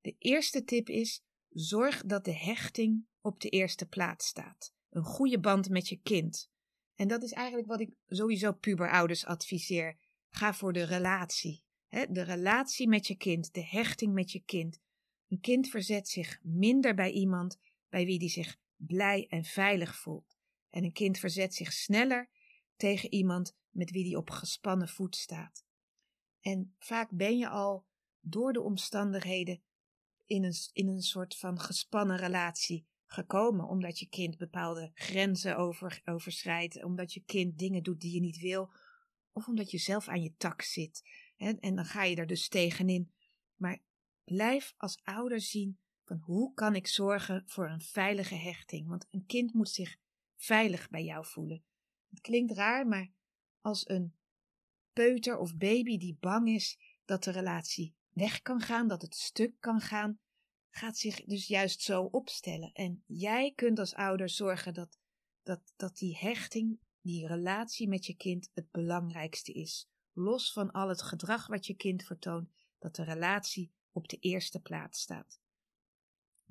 De 0.00 0.16
eerste 0.18 0.64
tip 0.64 0.88
is: 0.88 1.22
zorg 1.48 2.02
dat 2.02 2.24
de 2.24 2.36
hechting 2.36 3.06
op 3.20 3.40
de 3.40 3.48
eerste 3.48 3.86
plaats 3.86 4.26
staat. 4.26 4.74
Een 4.90 5.04
goede 5.04 5.40
band 5.40 5.68
met 5.68 5.88
je 5.88 5.96
kind. 5.96 6.50
En 6.94 7.08
dat 7.08 7.22
is 7.22 7.32
eigenlijk 7.32 7.68
wat 7.68 7.80
ik 7.80 7.94
sowieso 8.06 8.52
puberouders 8.52 9.24
adviseer. 9.24 9.98
Ga 10.28 10.54
voor 10.54 10.72
de 10.72 10.82
relatie. 10.82 11.64
de 11.88 12.22
relatie 12.22 12.88
met 12.88 13.06
je 13.06 13.16
kind, 13.16 13.54
de 13.54 13.66
hechting 13.66 14.12
met 14.12 14.32
je 14.32 14.40
kind. 14.44 14.80
Een 15.32 15.40
kind 15.40 15.68
verzet 15.68 16.08
zich 16.08 16.40
minder 16.42 16.94
bij 16.94 17.10
iemand 17.10 17.58
bij 17.88 18.04
wie 18.04 18.18
die 18.18 18.28
zich 18.28 18.58
blij 18.76 19.26
en 19.28 19.44
veilig 19.44 19.96
voelt. 19.96 20.36
En 20.70 20.84
een 20.84 20.92
kind 20.92 21.18
verzet 21.18 21.54
zich 21.54 21.72
sneller 21.72 22.30
tegen 22.76 23.12
iemand 23.12 23.56
met 23.70 23.90
wie 23.90 24.04
die 24.04 24.16
op 24.16 24.30
gespannen 24.30 24.88
voet 24.88 25.16
staat. 25.16 25.64
En 26.40 26.74
vaak 26.78 27.10
ben 27.10 27.38
je 27.38 27.48
al 27.48 27.86
door 28.20 28.52
de 28.52 28.60
omstandigheden 28.60 29.62
in 30.26 30.44
een, 30.44 30.54
in 30.72 30.88
een 30.88 31.02
soort 31.02 31.36
van 31.36 31.60
gespannen 31.60 32.16
relatie 32.16 32.86
gekomen, 33.06 33.68
omdat 33.68 33.98
je 33.98 34.08
kind 34.08 34.36
bepaalde 34.36 34.90
grenzen 34.94 35.56
over, 35.56 36.02
overschrijdt, 36.04 36.84
omdat 36.84 37.12
je 37.12 37.24
kind 37.24 37.58
dingen 37.58 37.82
doet 37.82 38.00
die 38.00 38.14
je 38.14 38.20
niet 38.20 38.38
wil, 38.38 38.72
of 39.32 39.46
omdat 39.46 39.70
je 39.70 39.78
zelf 39.78 40.08
aan 40.08 40.22
je 40.22 40.34
tak 40.36 40.62
zit. 40.62 41.02
En, 41.36 41.60
en 41.60 41.74
dan 41.74 41.84
ga 41.84 42.04
je 42.04 42.16
er 42.16 42.26
dus 42.26 42.48
tegenin. 42.48 43.12
Maar 43.56 43.82
blijf 44.24 44.74
als 44.76 45.00
ouder 45.02 45.40
zien 45.40 45.78
van 46.04 46.18
hoe 46.18 46.54
kan 46.54 46.74
ik 46.74 46.86
zorgen 46.86 47.42
voor 47.46 47.70
een 47.70 47.80
veilige 47.80 48.34
hechting. 48.34 48.88
Want 48.88 49.06
een 49.10 49.26
kind 49.26 49.52
moet 49.52 49.70
zich 49.70 49.96
veilig 50.36 50.88
bij 50.88 51.04
jou 51.04 51.26
voelen. 51.26 51.64
Het 52.10 52.20
klinkt 52.20 52.52
raar, 52.52 52.86
maar 52.86 53.12
als 53.60 53.88
een 53.88 54.14
peuter 54.92 55.38
of 55.38 55.56
baby 55.56 55.98
die 55.98 56.16
bang 56.20 56.48
is 56.48 56.78
dat 57.04 57.24
de 57.24 57.30
relatie 57.30 57.94
weg 58.10 58.40
kan 58.40 58.60
gaan, 58.60 58.88
dat 58.88 59.02
het 59.02 59.14
stuk 59.14 59.60
kan 59.60 59.80
gaan, 59.80 60.20
gaat 60.70 60.98
zich 60.98 61.24
dus 61.24 61.46
juist 61.46 61.80
zo 61.80 62.02
opstellen. 62.02 62.72
En 62.72 63.04
jij 63.06 63.52
kunt 63.54 63.78
als 63.78 63.94
ouder 63.94 64.28
zorgen 64.28 64.74
dat, 64.74 64.98
dat, 65.42 65.72
dat 65.76 65.96
die 65.96 66.16
hechting, 66.16 66.80
die 67.00 67.26
relatie 67.26 67.88
met 67.88 68.06
je 68.06 68.16
kind 68.16 68.50
het 68.52 68.70
belangrijkste 68.70 69.52
is. 69.52 69.88
Los 70.12 70.52
van 70.52 70.70
al 70.70 70.88
het 70.88 71.02
gedrag 71.02 71.46
wat 71.46 71.66
je 71.66 71.74
kind 71.74 72.02
vertoont, 72.02 72.50
dat 72.78 72.94
de 72.94 73.04
relatie 73.04 73.72
op 73.92 74.08
de 74.08 74.16
eerste 74.20 74.60
plaats 74.60 75.00
staat. 75.00 75.40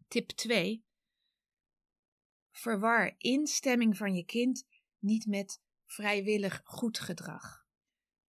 Tip 0.07 0.29
2. 0.29 0.85
Verwar 2.51 3.15
instemming 3.17 3.97
van 3.97 4.15
je 4.15 4.25
kind 4.25 4.65
niet 4.99 5.25
met 5.25 5.61
vrijwillig 5.85 6.61
goed 6.63 6.99
gedrag. 6.99 7.65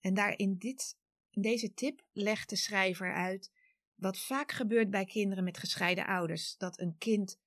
En 0.01 0.15
daar 0.15 0.39
in, 0.39 0.59
dit, 0.59 0.97
deze 1.31 1.75
tip 1.75 2.05
legt 2.13 2.49
de 2.49 2.57
schrijver 2.57 3.15
uit 3.15 3.51
wat 3.95 4.19
vaak 4.19 4.53
gebeurt 4.53 4.91
bij 4.91 5.05
kinderen 5.05 5.45
met 5.45 5.59
gescheiden 5.59 6.07
ouders: 6.07 6.57
dat 6.57 6.81
een 6.81 6.99
kind 6.99 7.39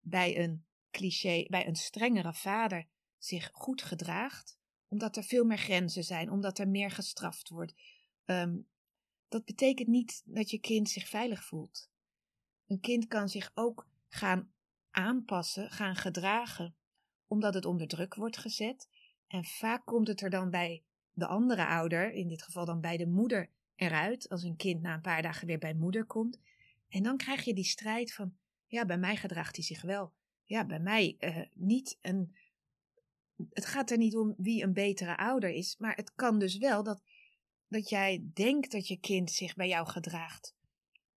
bij 0.00 0.38
een 0.38 0.66
cliché, 0.90 1.44
bij 1.48 1.66
een 1.66 1.76
strengere 1.76 2.34
vader 2.34 2.86
zich 3.18 3.50
goed 3.52 3.82
gedraagt, 3.82 4.58
omdat 4.88 5.16
er 5.16 5.24
veel 5.24 5.44
meer 5.44 5.58
grenzen 5.58 6.04
zijn, 6.04 6.30
omdat 6.30 6.58
er 6.58 6.68
meer 6.68 6.90
gestraft 6.90 7.48
wordt. 7.48 7.74
Ehm, 8.24 8.58
dat 9.34 9.44
betekent 9.44 9.88
niet 9.88 10.22
dat 10.24 10.50
je 10.50 10.58
kind 10.58 10.88
zich 10.88 11.08
veilig 11.08 11.44
voelt. 11.44 11.90
Een 12.66 12.80
kind 12.80 13.06
kan 13.06 13.28
zich 13.28 13.50
ook 13.54 13.88
gaan 14.08 14.52
aanpassen, 14.90 15.70
gaan 15.70 15.96
gedragen, 15.96 16.76
omdat 17.26 17.54
het 17.54 17.64
onder 17.64 17.88
druk 17.88 18.14
wordt 18.14 18.36
gezet. 18.36 18.88
En 19.26 19.44
vaak 19.44 19.84
komt 19.84 20.08
het 20.08 20.20
er 20.20 20.30
dan 20.30 20.50
bij 20.50 20.82
de 21.12 21.26
andere 21.26 21.66
ouder, 21.66 22.12
in 22.12 22.28
dit 22.28 22.42
geval 22.42 22.64
dan 22.64 22.80
bij 22.80 22.96
de 22.96 23.06
moeder, 23.06 23.50
eruit. 23.76 24.28
Als 24.28 24.42
een 24.42 24.56
kind 24.56 24.82
na 24.82 24.94
een 24.94 25.00
paar 25.00 25.22
dagen 25.22 25.46
weer 25.46 25.58
bij 25.58 25.74
moeder 25.74 26.04
komt. 26.04 26.40
En 26.88 27.02
dan 27.02 27.16
krijg 27.16 27.44
je 27.44 27.54
die 27.54 27.64
strijd 27.64 28.12
van: 28.12 28.36
ja, 28.66 28.84
bij 28.84 28.98
mij 28.98 29.16
gedraagt 29.16 29.56
hij 29.56 29.64
zich 29.64 29.82
wel. 29.82 30.12
Ja, 30.44 30.66
bij 30.66 30.80
mij 30.80 31.16
uh, 31.20 31.38
niet. 31.54 31.98
En 32.00 32.34
het 33.52 33.66
gaat 33.66 33.90
er 33.90 33.98
niet 33.98 34.16
om 34.16 34.34
wie 34.36 34.62
een 34.62 34.72
betere 34.72 35.16
ouder 35.16 35.50
is, 35.50 35.76
maar 35.78 35.96
het 35.96 36.12
kan 36.14 36.38
dus 36.38 36.58
wel 36.58 36.82
dat, 36.82 37.02
dat 37.74 37.88
jij 37.88 38.30
denkt 38.32 38.70
dat 38.70 38.88
je 38.88 38.96
kind 38.96 39.30
zich 39.30 39.54
bij 39.54 39.68
jou 39.68 39.86
gedraagt. 39.86 40.54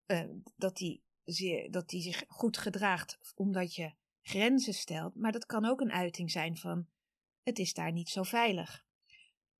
Uh, 0.07 0.23
dat 0.55 0.79
hij 0.79 1.01
dat 1.69 1.89
die 1.89 2.01
zich 2.01 2.23
goed 2.27 2.57
gedraagt 2.57 3.17
omdat 3.35 3.75
je 3.75 3.93
grenzen 4.21 4.73
stelt, 4.73 5.15
maar 5.15 5.31
dat 5.31 5.45
kan 5.45 5.65
ook 5.65 5.81
een 5.81 5.91
uiting 5.91 6.31
zijn 6.31 6.57
van 6.57 6.87
het 7.43 7.59
is 7.59 7.73
daar 7.73 7.91
niet 7.91 8.09
zo 8.09 8.23
veilig. 8.23 8.85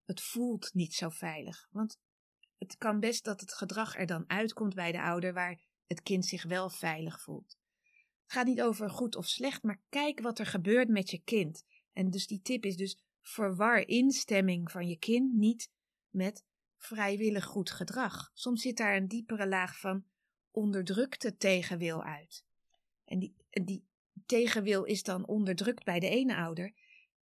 Het 0.06 0.22
voelt 0.22 0.74
niet 0.74 0.94
zo 0.94 1.10
veilig, 1.10 1.68
want 1.72 2.00
het 2.58 2.78
kan 2.78 3.00
best 3.00 3.24
dat 3.24 3.42
het 3.42 3.54
gedrag 3.54 3.98
er 3.98 4.06
dan 4.06 4.30
uitkomt 4.30 4.74
bij 4.74 4.92
de 4.92 5.02
ouder 5.02 5.34
waar 5.34 5.62
het 5.88 6.02
kind 6.02 6.26
zich 6.26 6.44
wel 6.44 6.70
veilig 6.70 7.22
voelt. 7.22 7.58
Het 8.24 8.32
gaat 8.32 8.46
niet 8.46 8.62
over 8.62 8.90
goed 8.90 9.16
of 9.16 9.28
slecht, 9.28 9.64
maar 9.64 9.82
kijk 9.90 10.20
wat 10.20 10.40
er 10.40 10.46
gebeurt 10.46 10.90
met 10.90 11.10
je 11.10 11.22
kind. 11.24 11.64
En 11.94 12.10
dus 12.10 12.28
die 12.28 12.42
tip 12.42 12.64
is 12.64 12.76
dus 12.76 13.04
verwar 13.22 13.88
instemming 13.88 14.72
van 14.72 14.88
je 14.88 14.98
kind 14.98 15.34
niet 15.34 15.72
met 16.10 16.46
vrijwillig 16.78 17.46
goed 17.46 17.72
gedrag. 17.72 18.32
Soms 18.34 18.62
zit 18.62 18.78
daar 18.78 18.96
een 18.96 19.08
diepere 19.08 19.48
laag 19.48 19.80
van 19.80 20.06
onderdrukte 20.52 21.38
tegenwil 21.38 22.04
uit. 22.04 22.46
En 23.06 23.20
die, 23.20 23.36
die 23.50 23.86
tegenwil 24.26 24.84
is 24.84 25.04
dan 25.04 25.28
onderdrukt 25.28 25.84
bij 25.84 26.00
de 26.00 26.10
ene 26.10 26.36
ouder 26.36 26.74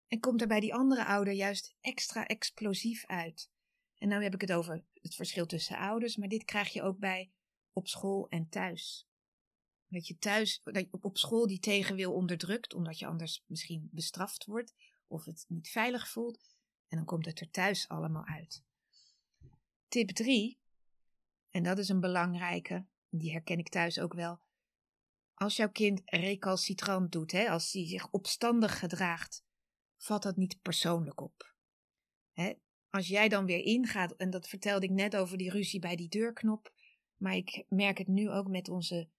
en 0.07 0.19
komt 0.19 0.41
er 0.41 0.47
bij 0.47 0.59
die 0.59 0.73
andere 0.73 1.05
ouder 1.05 1.33
juist 1.33 1.75
extra 1.81 2.27
explosief 2.27 3.05
uit. 3.05 3.49
En 3.97 4.07
nu 4.07 4.23
heb 4.23 4.33
ik 4.33 4.41
het 4.41 4.51
over 4.51 4.83
het 5.01 5.15
verschil 5.15 5.45
tussen 5.45 5.77
ouders, 5.77 6.15
maar 6.15 6.27
dit 6.27 6.45
krijg 6.45 6.73
je 6.73 6.81
ook 6.81 6.99
bij 6.99 7.31
op 7.73 7.87
school 7.87 8.29
en 8.29 8.49
thuis. 8.49 9.07
Dat 9.87 10.07
je 10.07 10.17
thuis, 10.17 10.61
dat 10.63 10.85
op 10.91 11.17
school 11.17 11.47
die 11.47 11.59
tegenwil 11.59 12.13
onderdrukt, 12.13 12.73
omdat 12.73 12.99
je 12.99 13.05
anders 13.05 13.43
misschien 13.47 13.89
bestraft 13.91 14.45
wordt 14.45 14.73
of 15.07 15.25
het 15.25 15.45
niet 15.47 15.69
veilig 15.69 16.09
voelt. 16.09 16.39
En 16.87 16.97
dan 16.97 17.05
komt 17.05 17.25
het 17.25 17.39
er 17.39 17.49
thuis 17.49 17.87
allemaal 17.87 18.25
uit. 18.25 18.63
Tip 19.95 20.09
3, 20.09 20.59
en 21.49 21.63
dat 21.63 21.77
is 21.77 21.89
een 21.89 21.99
belangrijke, 21.99 22.85
die 23.09 23.31
herken 23.31 23.57
ik 23.57 23.69
thuis 23.69 23.99
ook 23.99 24.13
wel. 24.13 24.39
Als 25.33 25.55
jouw 25.55 25.69
kind 25.69 26.01
recalcitrant 26.05 27.11
doet, 27.11 27.31
hè, 27.31 27.49
als 27.49 27.71
hij 27.71 27.87
zich 27.87 28.11
opstandig 28.11 28.79
gedraagt, 28.79 29.43
vat 29.97 30.23
dat 30.23 30.35
niet 30.35 30.61
persoonlijk 30.61 31.21
op. 31.21 31.55
Hè? 32.31 32.53
Als 32.89 33.07
jij 33.07 33.29
dan 33.29 33.45
weer 33.45 33.63
ingaat, 33.63 34.11
en 34.11 34.29
dat 34.29 34.47
vertelde 34.47 34.85
ik 34.85 34.91
net 34.91 35.15
over 35.15 35.37
die 35.37 35.51
ruzie 35.51 35.79
bij 35.79 35.95
die 35.95 36.09
deurknop, 36.09 36.73
maar 37.17 37.35
ik 37.35 37.65
merk 37.67 37.97
het 37.97 38.07
nu 38.07 38.29
ook 38.29 38.47
met 38.47 38.69
onze 38.69 39.09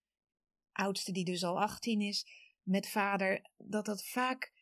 oudste, 0.72 1.12
die 1.12 1.24
dus 1.24 1.44
al 1.44 1.60
18 1.60 2.00
is, 2.00 2.26
met 2.62 2.88
vader, 2.88 3.50
dat 3.56 3.84
dat 3.84 4.04
vaak 4.04 4.52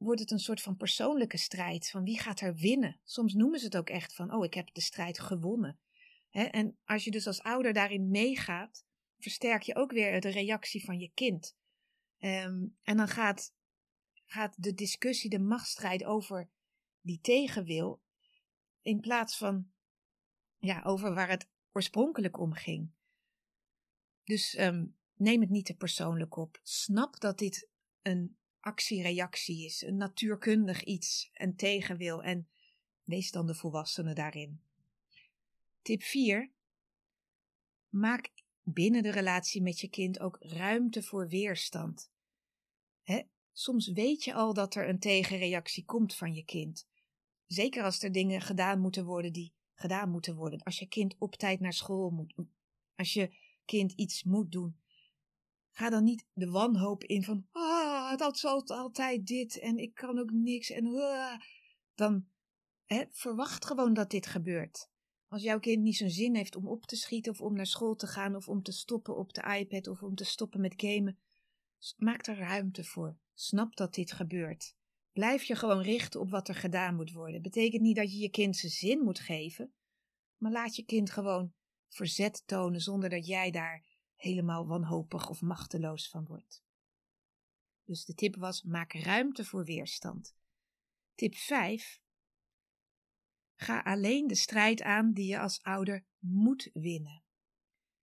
wordt 0.00 0.20
het 0.20 0.30
een 0.30 0.38
soort 0.38 0.60
van 0.60 0.76
persoonlijke 0.76 1.36
strijd. 1.36 1.90
Van 1.90 2.04
wie 2.04 2.20
gaat 2.20 2.40
er 2.40 2.54
winnen? 2.54 3.00
Soms 3.04 3.34
noemen 3.34 3.58
ze 3.58 3.64
het 3.64 3.76
ook 3.76 3.88
echt 3.90 4.14
van, 4.14 4.34
oh, 4.34 4.44
ik 4.44 4.54
heb 4.54 4.74
de 4.74 4.80
strijd 4.80 5.18
gewonnen. 5.18 5.80
en 6.30 6.78
als 6.84 7.04
je 7.04 7.10
dus 7.10 7.26
als 7.26 7.42
ouder 7.42 7.72
daarin 7.72 8.10
meegaat, 8.10 8.84
versterk 9.18 9.62
je 9.62 9.74
ook 9.74 9.92
weer 9.92 10.20
de 10.20 10.28
reactie 10.28 10.84
van 10.84 10.98
je 10.98 11.10
kind. 11.14 11.56
Ehm, 12.18 12.66
en 12.82 12.96
dan 12.96 13.08
gaat, 13.08 13.54
gaat 14.24 14.62
de 14.62 14.74
discussie, 14.74 15.30
de 15.30 15.38
machtsstrijd 15.38 16.04
over 16.04 16.50
die 17.00 17.20
tegenwil, 17.20 18.02
in 18.82 19.00
plaats 19.00 19.36
van 19.36 19.70
ja, 20.58 20.82
over 20.82 21.14
waar 21.14 21.28
het 21.28 21.48
oorspronkelijk 21.72 22.38
om 22.38 22.52
ging. 22.52 22.92
Dus 24.24 24.54
ehm, 24.54 24.86
neem 25.14 25.40
het 25.40 25.50
niet 25.50 25.66
te 25.66 25.76
persoonlijk 25.76 26.36
op. 26.36 26.60
Snap 26.62 27.20
dat 27.20 27.38
dit 27.38 27.68
een 28.02 28.38
actie-reactie 28.60 29.64
is, 29.64 29.82
een 29.82 29.96
natuurkundig 29.96 30.84
iets, 30.84 31.30
een 31.32 31.56
tegenwil 31.56 32.22
en 32.22 32.48
wees 33.04 33.30
dan 33.30 33.46
de 33.46 33.54
volwassene 33.54 34.14
daarin. 34.14 34.60
Tip 35.82 36.02
4. 36.02 36.50
Maak 37.88 38.32
binnen 38.62 39.02
de 39.02 39.10
relatie 39.10 39.62
met 39.62 39.80
je 39.80 39.88
kind 39.88 40.20
ook 40.20 40.36
ruimte 40.40 41.02
voor 41.02 41.28
weerstand. 41.28 42.10
soms 43.52 43.88
weet 43.88 44.24
je 44.24 44.34
al 44.34 44.54
dat 44.54 44.74
er 44.74 44.88
een 44.88 44.98
tegenreactie 44.98 45.84
komt 45.84 46.14
van 46.14 46.34
je 46.34 46.44
kind. 46.44 46.88
Zeker 47.46 47.82
als 47.82 48.02
er 48.02 48.12
dingen 48.12 48.40
gedaan 48.40 48.80
moeten 48.80 49.04
worden 49.04 49.32
die 49.32 49.54
gedaan 49.74 50.10
moeten 50.10 50.34
worden. 50.34 50.62
Als 50.62 50.78
je 50.78 50.86
kind 50.86 51.16
op 51.18 51.34
tijd 51.34 51.60
naar 51.60 51.72
school 51.72 52.10
moet. 52.10 52.34
Als 52.96 53.12
je 53.12 53.34
kind 53.64 53.92
iets 53.92 54.24
moet 54.24 54.52
doen. 54.52 54.78
Ga 55.70 55.90
dan 55.90 56.04
niet 56.04 56.26
de 56.32 56.50
wanhoop 56.50 57.04
in 57.04 57.24
van, 57.24 57.46
ah, 58.10 58.18
dat 58.18 58.38
zal 58.38 58.66
altijd 58.66 59.26
dit 59.26 59.58
en 59.58 59.78
ik 59.78 59.94
kan 59.94 60.18
ook 60.18 60.30
niks 60.30 60.70
en 60.70 60.86
ah. 60.86 61.40
dan 61.94 62.26
hè, 62.84 63.04
verwacht 63.10 63.64
gewoon 63.64 63.94
dat 63.94 64.10
dit 64.10 64.26
gebeurt. 64.26 64.88
Als 65.28 65.42
jouw 65.42 65.58
kind 65.58 65.82
niet 65.82 65.96
zo'n 65.96 66.10
zin 66.10 66.34
heeft 66.34 66.56
om 66.56 66.68
op 66.68 66.86
te 66.86 66.96
schieten 66.96 67.32
of 67.32 67.40
om 67.40 67.54
naar 67.54 67.66
school 67.66 67.94
te 67.94 68.06
gaan 68.06 68.36
of 68.36 68.48
om 68.48 68.62
te 68.62 68.72
stoppen 68.72 69.16
op 69.16 69.32
de 69.32 69.58
iPad 69.58 69.86
of 69.86 70.02
om 70.02 70.14
te 70.14 70.24
stoppen 70.24 70.60
met 70.60 70.74
gamen, 70.76 71.18
maak 71.96 72.26
er 72.26 72.38
ruimte 72.38 72.84
voor. 72.84 73.16
Snap 73.34 73.76
dat 73.76 73.94
dit 73.94 74.12
gebeurt. 74.12 74.74
Blijf 75.12 75.42
je 75.42 75.54
gewoon 75.54 75.82
richten 75.82 76.20
op 76.20 76.30
wat 76.30 76.48
er 76.48 76.54
gedaan 76.54 76.94
moet 76.94 77.12
worden. 77.12 77.42
Betekent 77.42 77.82
niet 77.82 77.96
dat 77.96 78.12
je 78.12 78.18
je 78.18 78.30
kind 78.30 78.56
zijn 78.56 78.72
zin 78.72 79.00
moet 79.00 79.20
geven, 79.20 79.72
maar 80.36 80.52
laat 80.52 80.76
je 80.76 80.84
kind 80.84 81.10
gewoon 81.10 81.52
verzet 81.88 82.42
tonen 82.46 82.80
zonder 82.80 83.08
dat 83.08 83.26
jij 83.26 83.50
daar 83.50 83.84
helemaal 84.14 84.66
wanhopig 84.66 85.28
of 85.28 85.42
machteloos 85.42 86.08
van 86.08 86.26
wordt. 86.26 86.62
Dus 87.90 88.04
de 88.04 88.14
tip 88.14 88.36
was: 88.36 88.62
maak 88.62 88.92
ruimte 88.92 89.44
voor 89.44 89.64
weerstand. 89.64 90.36
Tip 91.14 91.34
5. 91.34 92.00
Ga 93.56 93.80
alleen 93.80 94.26
de 94.26 94.34
strijd 94.34 94.82
aan 94.82 95.12
die 95.12 95.26
je 95.26 95.38
als 95.38 95.62
ouder 95.62 96.04
moet 96.18 96.70
winnen. 96.72 97.24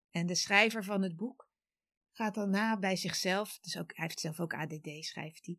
En 0.10 0.25
de 0.25 0.36
schrijver 0.36 0.84
van 0.84 1.01
het 1.01 1.15
boek 1.15 1.50
gaat 2.12 2.36
dan 2.36 2.50
na 2.50 2.79
bij 2.79 2.96
zichzelf, 2.96 3.60
dus 3.60 3.77
ook, 3.77 3.96
hij 3.96 4.06
heeft 4.06 4.20
zelf 4.20 4.39
ook 4.39 4.53
ADD, 4.53 4.89
schrijft 5.00 5.46
hij. 5.46 5.58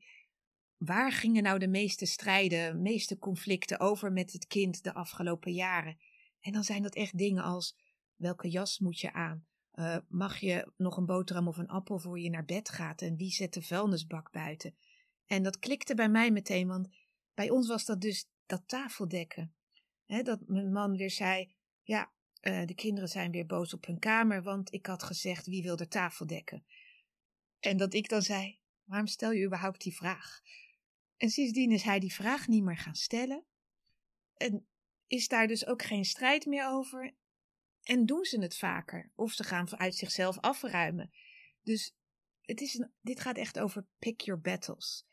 Waar 0.77 1.13
gingen 1.13 1.43
nou 1.43 1.59
de 1.59 1.69
meeste 1.69 2.07
strijden, 2.07 2.83
meeste 2.83 3.19
conflicten 3.19 3.81
over 3.81 4.13
met 4.13 4.33
het 4.33 4.47
kind 4.47 4.83
de 4.83 4.95
afgelopen 4.95 5.53
jaren? 5.53 5.99
En 6.41 6.53
dan 6.53 6.65
zijn 6.65 6.83
dat 6.83 6.95
echt 6.95 7.19
dingen 7.19 7.43
als: 7.43 7.77
welke 8.15 8.49
jas 8.49 8.79
moet 8.79 9.01
je 9.01 9.13
aan? 9.13 9.47
Uh, 9.79 9.97
mag 10.09 10.39
je 10.39 10.73
nog 10.77 10.97
een 10.97 11.07
boterham 11.07 11.49
of 11.49 11.57
een 11.57 11.69
appel 11.69 11.99
voor 11.99 12.19
je 12.19 12.31
naar 12.31 12.45
bed 12.45 12.69
gaat? 12.69 13.03
En 13.03 13.17
wie 13.17 13.31
zet 13.31 13.53
de 13.53 13.63
vuilnisbak 13.63 14.33
buiten? 14.33 14.77
En 15.27 15.43
dat 15.43 15.59
klikte 15.59 15.95
bij 15.95 16.09
mij 16.09 16.31
meteen, 16.31 16.69
want 16.69 16.89
bij 17.35 17.51
ons 17.51 17.69
was 17.69 17.85
dat 17.85 18.01
dus 18.01 18.29
dat 18.47 18.63
tafeldekken. 18.67 19.55
Dat 20.07 20.41
mijn 20.47 20.73
man 20.73 20.97
weer 20.97 21.11
zei: 21.11 21.55
Ja, 21.83 22.13
uh, 22.43 22.67
de 22.67 22.75
kinderen 22.75 23.09
zijn 23.09 23.31
weer 23.31 23.47
boos 23.47 23.75
op 23.75 23.87
hun 23.87 23.99
kamer, 23.99 24.43
want 24.43 24.73
ik 24.73 24.87
had 24.87 25.03
gezegd: 25.03 25.47
wie 25.47 25.63
wil 25.63 25.77
de 25.77 25.89
tafel 25.89 26.27
dekken? 26.27 26.65
En 27.61 27.77
dat 27.77 27.95
ik 27.95 28.09
dan 28.09 28.23
zei: 28.23 28.59
Waarom 28.85 29.07
stel 29.07 29.33
je 29.33 29.47
überhaupt 29.47 29.83
die 29.83 29.97
vraag? 29.97 30.41
En 31.17 31.31
sindsdien 31.31 31.71
is 31.71 31.83
hij 31.83 31.99
die 31.99 32.15
vraag 32.15 32.49
niet 32.49 32.63
meer 32.63 32.79
gaan 32.79 32.95
stellen. 32.95 33.45
En 34.37 34.67
is 35.07 35.29
daar 35.29 35.47
dus 35.47 35.67
ook 35.67 35.83
geen 35.83 36.05
strijd 36.05 36.47
meer 36.47 36.69
over. 36.69 37.15
En 37.89 38.07
doen 38.07 38.25
ze 38.25 38.41
het 38.41 38.57
vaker. 38.57 39.11
Of 39.15 39.33
ze 39.33 39.45
gaan 39.45 39.79
uit 39.79 39.95
zichzelf 39.95 40.39
afruimen. 40.39 41.11
Dus 41.63 41.95
het 42.41 42.61
is 42.61 42.85
dit 43.01 43.21
gaat 43.21 43.37
echt 43.37 43.59
over 43.59 43.87
pick 43.99 44.21
your 44.21 44.41
battles. 44.41 45.07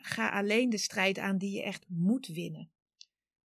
ga 0.00 0.28
alleen 0.28 0.70
de 0.70 0.78
strijd 0.78 1.18
aan 1.18 1.38
die 1.38 1.56
je 1.56 1.62
echt 1.62 1.84
moet 1.88 2.26
winnen. 2.26 2.70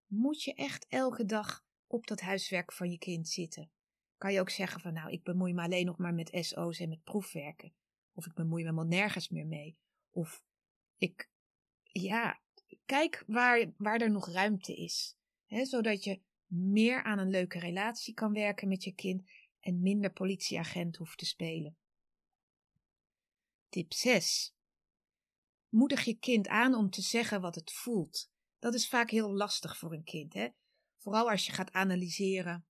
Moet 0.06 0.44
je 0.44 0.54
echt 0.54 0.86
elke 0.90 1.26
dag 1.26 1.66
op 1.88 2.08
dat 2.08 2.22
huiswerk 2.22 2.74
van 2.74 2.92
je 2.92 2.98
kind 2.98 3.28
zitten? 3.30 3.72
Kan 4.18 4.34
je 4.34 4.40
ook 4.40 4.50
zeggen 4.50 4.82
van 4.82 4.94
nou, 4.94 5.12
ik 5.12 5.24
bemoei 5.24 5.54
me 5.54 5.62
alleen 5.62 5.86
nog 5.86 5.98
maar 5.98 6.14
met 6.14 6.38
SO's 6.42 6.80
en 6.80 6.90
met 6.90 7.04
proefwerken. 7.04 7.74
Of 8.14 8.26
ik 8.26 8.34
bemoei 8.34 8.64
me 8.64 8.70
helemaal 8.70 8.98
nergens 9.00 9.30
meer 9.30 9.48
mee. 9.48 9.78
Of 10.10 10.44
ik, 10.98 11.30
ja, 11.84 12.42
kijk 12.86 13.24
waar, 13.28 13.74
waar 13.78 14.02
er 14.02 14.12
nog 14.12 14.30
ruimte 14.30 14.76
is 14.76 15.16
zodat 15.48 16.04
je 16.04 16.22
meer 16.52 17.04
aan 17.04 17.20
een 17.20 17.30
leuke 17.30 17.60
relatie 17.60 18.14
kan 18.14 18.34
werken 18.34 18.68
met 18.68 18.84
je 18.84 18.92
kind 18.92 19.30
en 19.60 19.82
minder 19.82 20.12
politieagent 20.12 20.98
hoeft 20.98 21.18
te 21.18 21.26
spelen. 21.26 21.78
Tip 23.70 23.94
6. 23.94 24.56
Moedig 25.70 26.04
je 26.04 26.14
kind 26.14 26.48
aan 26.48 26.76
om 26.76 26.90
te 26.90 27.02
zeggen 27.02 27.42
wat 27.42 27.56
het 27.56 27.72
voelt. 27.72 28.32
Dat 28.60 28.74
is 28.74 28.90
vaak 28.90 29.10
heel 29.10 29.34
lastig 29.34 29.78
voor 29.78 29.94
een 29.94 30.04
kind, 30.04 30.34
hè? 30.34 30.48
Vooral 30.98 31.30
als 31.30 31.46
je 31.46 31.52
gaat 31.52 31.72
analyseren. 31.72 32.66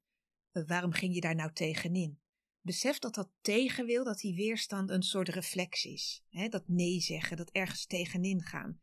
Eh, 0.52 0.68
waarom 0.68 0.92
ging 0.92 1.14
je 1.14 1.22
daar 1.22 1.36
nou 1.36 1.54
tegenin? 1.54 2.20
Besef 2.62 3.00
dat 3.00 3.16
dat 3.16 3.30
tegenwil, 3.42 4.04
dat 4.04 4.20
die 4.20 4.36
weerstand 4.36 4.90
een 4.90 5.04
soort 5.04 5.30
reflex 5.30 5.86
is. 5.86 6.24
Hè? 6.30 6.48
Dat 6.48 6.68
nee 6.68 7.00
zeggen, 7.00 7.38
dat 7.38 7.50
ergens 7.50 7.86
tegenin 7.86 8.42
gaan. 8.42 8.82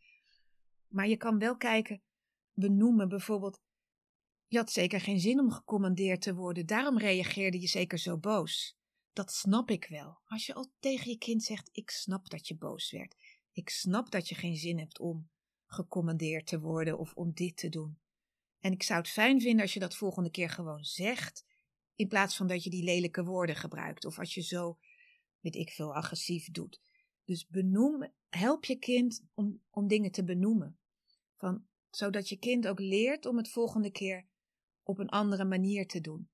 Maar 0.88 1.08
je 1.08 1.16
kan 1.16 1.38
wel 1.38 1.56
kijken, 1.56 2.02
benoemen 2.52 3.08
bijvoorbeeld 3.08 3.60
je 4.48 4.58
had 4.58 4.72
zeker 4.72 5.00
geen 5.00 5.20
zin 5.20 5.40
om 5.40 5.50
gecommandeerd 5.50 6.22
te 6.22 6.34
worden, 6.34 6.66
daarom 6.66 6.98
reageerde 6.98 7.60
je 7.60 7.66
zeker 7.66 7.98
zo 7.98 8.18
boos. 8.18 8.76
Dat 9.12 9.32
snap 9.32 9.70
ik 9.70 9.86
wel. 9.88 10.18
Als 10.26 10.46
je 10.46 10.54
al 10.54 10.72
tegen 10.78 11.10
je 11.10 11.18
kind 11.18 11.42
zegt: 11.42 11.68
Ik 11.72 11.90
snap 11.90 12.30
dat 12.30 12.48
je 12.48 12.56
boos 12.56 12.90
werd. 12.90 13.16
Ik 13.52 13.68
snap 13.68 14.10
dat 14.10 14.28
je 14.28 14.34
geen 14.34 14.56
zin 14.56 14.78
hebt 14.78 14.98
om 14.98 15.30
gecommandeerd 15.66 16.46
te 16.46 16.60
worden 16.60 16.98
of 16.98 17.14
om 17.14 17.32
dit 17.32 17.56
te 17.56 17.68
doen. 17.68 17.98
En 18.60 18.72
ik 18.72 18.82
zou 18.82 19.00
het 19.00 19.08
fijn 19.08 19.40
vinden 19.40 19.62
als 19.62 19.74
je 19.74 19.80
dat 19.80 19.96
volgende 19.96 20.30
keer 20.30 20.50
gewoon 20.50 20.84
zegt, 20.84 21.44
in 21.94 22.08
plaats 22.08 22.36
van 22.36 22.46
dat 22.46 22.64
je 22.64 22.70
die 22.70 22.84
lelijke 22.84 23.24
woorden 23.24 23.56
gebruikt 23.56 24.04
of 24.04 24.18
als 24.18 24.34
je 24.34 24.42
zo, 24.42 24.78
weet 25.40 25.54
ik 25.54 25.70
veel, 25.70 25.94
agressief 25.94 26.50
doet. 26.50 26.80
Dus 27.24 27.46
benoem, 27.46 28.12
help 28.28 28.64
je 28.64 28.76
kind 28.76 29.24
om, 29.34 29.62
om 29.70 29.88
dingen 29.88 30.10
te 30.10 30.24
benoemen. 30.24 30.78
Van, 31.36 31.66
zodat 31.90 32.28
je 32.28 32.36
kind 32.36 32.66
ook 32.68 32.80
leert 32.80 33.26
om 33.26 33.36
het 33.36 33.50
volgende 33.50 33.90
keer 33.90 34.27
op 34.88 34.98
een 34.98 35.08
andere 35.08 35.44
manier 35.44 35.86
te 35.86 36.00
doen. 36.00 36.28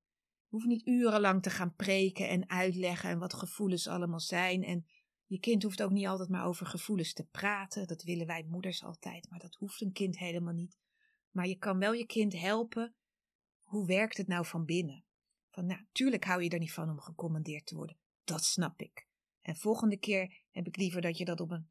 Je 0.47 0.55
hoeft 0.55 0.65
niet 0.65 0.87
urenlang 0.87 1.41
te 1.41 1.49
gaan 1.49 1.75
preken 1.75 2.29
en 2.29 2.49
uitleggen 2.49 3.09
en 3.09 3.19
wat 3.19 3.33
gevoelens 3.33 3.87
allemaal 3.87 4.19
zijn. 4.19 4.63
En 4.63 4.85
je 5.25 5.39
kind 5.39 5.63
hoeft 5.63 5.83
ook 5.83 5.91
niet 5.91 6.07
altijd 6.07 6.29
maar 6.29 6.45
over 6.45 6.65
gevoelens 6.65 7.13
te 7.13 7.25
praten. 7.25 7.87
Dat 7.87 8.03
willen 8.03 8.27
wij 8.27 8.45
moeders 8.49 8.83
altijd, 8.83 9.29
maar 9.29 9.39
dat 9.39 9.55
hoeft 9.55 9.81
een 9.81 9.91
kind 9.91 10.17
helemaal 10.17 10.53
niet. 10.53 10.77
Maar 11.31 11.47
je 11.47 11.57
kan 11.57 11.79
wel 11.79 11.93
je 11.93 12.05
kind 12.05 12.33
helpen. 12.33 12.95
Hoe 13.63 13.87
werkt 13.87 14.17
het 14.17 14.27
nou 14.27 14.45
van 14.45 14.65
binnen? 14.65 15.05
Van, 15.49 15.65
nou, 15.65 16.17
hou 16.19 16.43
je 16.43 16.49
er 16.49 16.59
niet 16.59 16.73
van 16.73 16.89
om 16.89 16.99
gecommandeerd 16.99 17.65
te 17.65 17.75
worden. 17.75 17.97
Dat 18.23 18.43
snap 18.43 18.81
ik. 18.81 19.07
En 19.41 19.55
volgende 19.55 19.97
keer 19.97 20.43
heb 20.51 20.67
ik 20.67 20.77
liever 20.77 21.01
dat 21.01 21.17
je 21.17 21.25
dat 21.25 21.39
op 21.39 21.51
een 21.51 21.69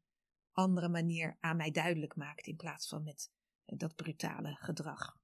andere 0.51 0.89
manier 0.89 1.37
aan 1.39 1.57
mij 1.57 1.71
duidelijk 1.71 2.15
maakt, 2.15 2.47
in 2.47 2.55
plaats 2.55 2.87
van 2.87 3.03
met 3.03 3.31
dat 3.65 3.95
brutale 3.95 4.55
gedrag. 4.55 5.17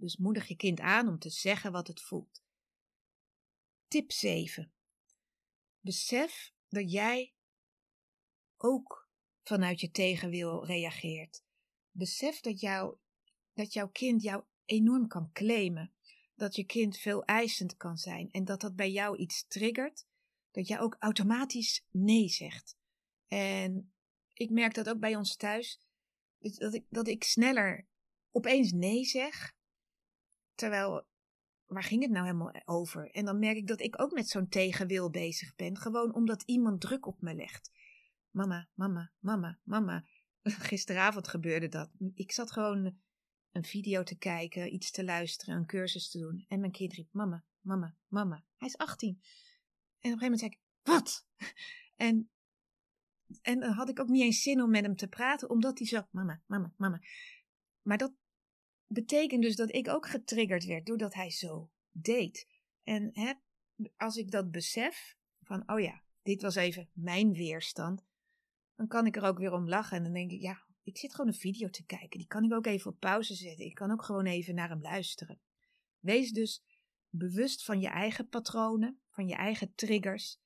Dus 0.00 0.16
moedig 0.16 0.48
je 0.48 0.56
kind 0.56 0.80
aan 0.80 1.08
om 1.08 1.18
te 1.18 1.30
zeggen 1.30 1.72
wat 1.72 1.86
het 1.86 2.00
voelt. 2.00 2.42
Tip 3.88 4.12
7. 4.12 4.72
Besef 5.80 6.52
dat 6.68 6.90
jij 6.90 7.34
ook 8.56 9.08
vanuit 9.42 9.80
je 9.80 9.90
tegenwil 9.90 10.66
reageert. 10.66 11.44
Besef 11.90 12.40
dat, 12.40 12.60
jou, 12.60 12.96
dat 13.52 13.72
jouw 13.72 13.88
kind 13.88 14.22
jou 14.22 14.44
enorm 14.64 15.06
kan 15.06 15.32
claimen. 15.32 15.92
Dat 16.34 16.56
je 16.56 16.64
kind 16.64 16.98
veel 16.98 17.24
eisend 17.24 17.76
kan 17.76 17.96
zijn 17.96 18.30
en 18.30 18.44
dat 18.44 18.60
dat 18.60 18.76
bij 18.76 18.90
jou 18.90 19.16
iets 19.16 19.46
triggert. 19.46 20.06
Dat 20.50 20.66
jij 20.66 20.80
ook 20.80 20.96
automatisch 20.98 21.84
nee 21.90 22.28
zegt. 22.28 22.76
En 23.28 23.92
ik 24.32 24.50
merk 24.50 24.74
dat 24.74 24.88
ook 24.88 24.98
bij 24.98 25.16
ons 25.16 25.36
thuis. 25.36 25.80
Dat 26.38 26.74
ik, 26.74 26.86
dat 26.88 27.08
ik 27.08 27.24
sneller 27.24 27.86
opeens 28.30 28.72
nee 28.72 29.04
zeg 29.04 29.58
Terwijl, 30.60 31.06
waar 31.66 31.82
ging 31.82 32.02
het 32.02 32.10
nou 32.10 32.24
helemaal 32.26 32.54
over? 32.64 33.10
En 33.10 33.24
dan 33.24 33.38
merk 33.38 33.56
ik 33.56 33.66
dat 33.66 33.80
ik 33.80 34.00
ook 34.02 34.12
met 34.12 34.28
zo'n 34.28 34.48
tegenwil 34.48 35.10
bezig 35.10 35.54
ben. 35.54 35.76
Gewoon 35.76 36.14
omdat 36.14 36.42
iemand 36.42 36.80
druk 36.80 37.06
op 37.06 37.20
me 37.20 37.34
legt. 37.34 37.70
Mama, 38.30 38.68
mama, 38.74 39.12
mama, 39.18 39.58
mama. 39.62 40.04
Gisteravond 40.68 41.28
gebeurde 41.28 41.68
dat. 41.68 41.90
Ik 42.14 42.32
zat 42.32 42.50
gewoon 42.50 42.98
een 43.50 43.64
video 43.64 44.02
te 44.02 44.18
kijken, 44.18 44.74
iets 44.74 44.90
te 44.90 45.04
luisteren, 45.04 45.56
een 45.56 45.66
cursus 45.66 46.10
te 46.10 46.18
doen. 46.18 46.44
En 46.48 46.60
mijn 46.60 46.72
kind 46.72 46.92
riep: 46.92 47.08
Mama, 47.12 47.44
mama, 47.60 47.96
mama. 48.08 48.44
Hij 48.56 48.68
is 48.68 48.76
18. 48.76 49.08
En 49.08 49.16
op 49.16 49.22
een 50.00 50.18
gegeven 50.18 50.22
moment 50.22 50.40
zei 50.40 50.50
ik: 50.50 50.60
Wat? 50.82 51.26
En, 51.96 52.30
en 53.42 53.60
dan 53.60 53.72
had 53.72 53.88
ik 53.88 54.00
ook 54.00 54.08
niet 54.08 54.22
eens 54.22 54.42
zin 54.42 54.62
om 54.62 54.70
met 54.70 54.82
hem 54.82 54.96
te 54.96 55.08
praten, 55.08 55.50
omdat 55.50 55.78
hij 55.78 55.86
zo: 55.86 56.06
Mama, 56.10 56.42
mama, 56.46 56.72
mama. 56.76 57.00
Maar 57.82 57.98
dat, 57.98 58.12
betekent 58.92 59.42
dus 59.42 59.56
dat 59.56 59.74
ik 59.74 59.88
ook 59.88 60.08
getriggerd 60.08 60.64
werd 60.64 60.86
doordat 60.86 61.14
hij 61.14 61.30
zo 61.30 61.70
deed. 61.90 62.46
En 62.82 63.10
hè, 63.12 63.32
als 63.96 64.16
ik 64.16 64.30
dat 64.30 64.50
besef, 64.50 65.16
van 65.40 65.70
oh 65.70 65.80
ja, 65.80 66.02
dit 66.22 66.42
was 66.42 66.54
even 66.54 66.90
mijn 66.92 67.32
weerstand, 67.32 68.04
dan 68.74 68.86
kan 68.86 69.06
ik 69.06 69.16
er 69.16 69.22
ook 69.22 69.38
weer 69.38 69.52
om 69.52 69.68
lachen. 69.68 69.96
En 69.96 70.02
dan 70.02 70.12
denk 70.12 70.30
ik, 70.30 70.40
ja, 70.40 70.66
ik 70.82 70.98
zit 70.98 71.14
gewoon 71.14 71.32
een 71.32 71.38
video 71.38 71.68
te 71.68 71.84
kijken. 71.84 72.18
Die 72.18 72.26
kan 72.26 72.44
ik 72.44 72.52
ook 72.52 72.66
even 72.66 72.90
op 72.90 72.98
pauze 72.98 73.34
zetten. 73.34 73.64
Ik 73.64 73.74
kan 73.74 73.90
ook 73.90 74.02
gewoon 74.02 74.26
even 74.26 74.54
naar 74.54 74.68
hem 74.68 74.80
luisteren. 74.80 75.40
Wees 75.98 76.32
dus 76.32 76.62
bewust 77.08 77.64
van 77.64 77.80
je 77.80 77.88
eigen 77.88 78.28
patronen, 78.28 79.00
van 79.10 79.26
je 79.26 79.34
eigen 79.34 79.74
triggers. 79.74 80.40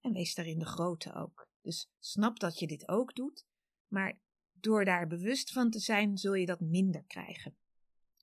En 0.00 0.12
wees 0.12 0.34
daarin 0.34 0.58
de 0.58 0.66
grote 0.66 1.14
ook. 1.14 1.48
Dus 1.60 1.90
snap 1.98 2.38
dat 2.38 2.58
je 2.58 2.66
dit 2.66 2.88
ook 2.88 3.14
doet, 3.14 3.46
maar 3.86 4.20
door 4.52 4.84
daar 4.84 5.06
bewust 5.06 5.52
van 5.52 5.70
te 5.70 5.78
zijn, 5.78 6.16
zul 6.16 6.34
je 6.34 6.46
dat 6.46 6.60
minder 6.60 7.04
krijgen 7.04 7.56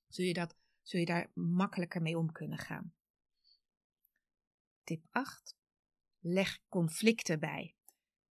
zul 0.10 0.26
je, 0.26 0.34
dat, 0.34 0.56
zul 0.82 1.00
je 1.00 1.06
daar 1.06 1.32
makkelijker 1.34 2.02
mee 2.02 2.18
om 2.18 2.32
kunnen 2.32 2.58
gaan. 2.58 2.94
Tip 4.84 5.06
8. 5.10 5.58
Leg 6.20 6.60
conflicten 6.68 7.40
bij. 7.40 7.76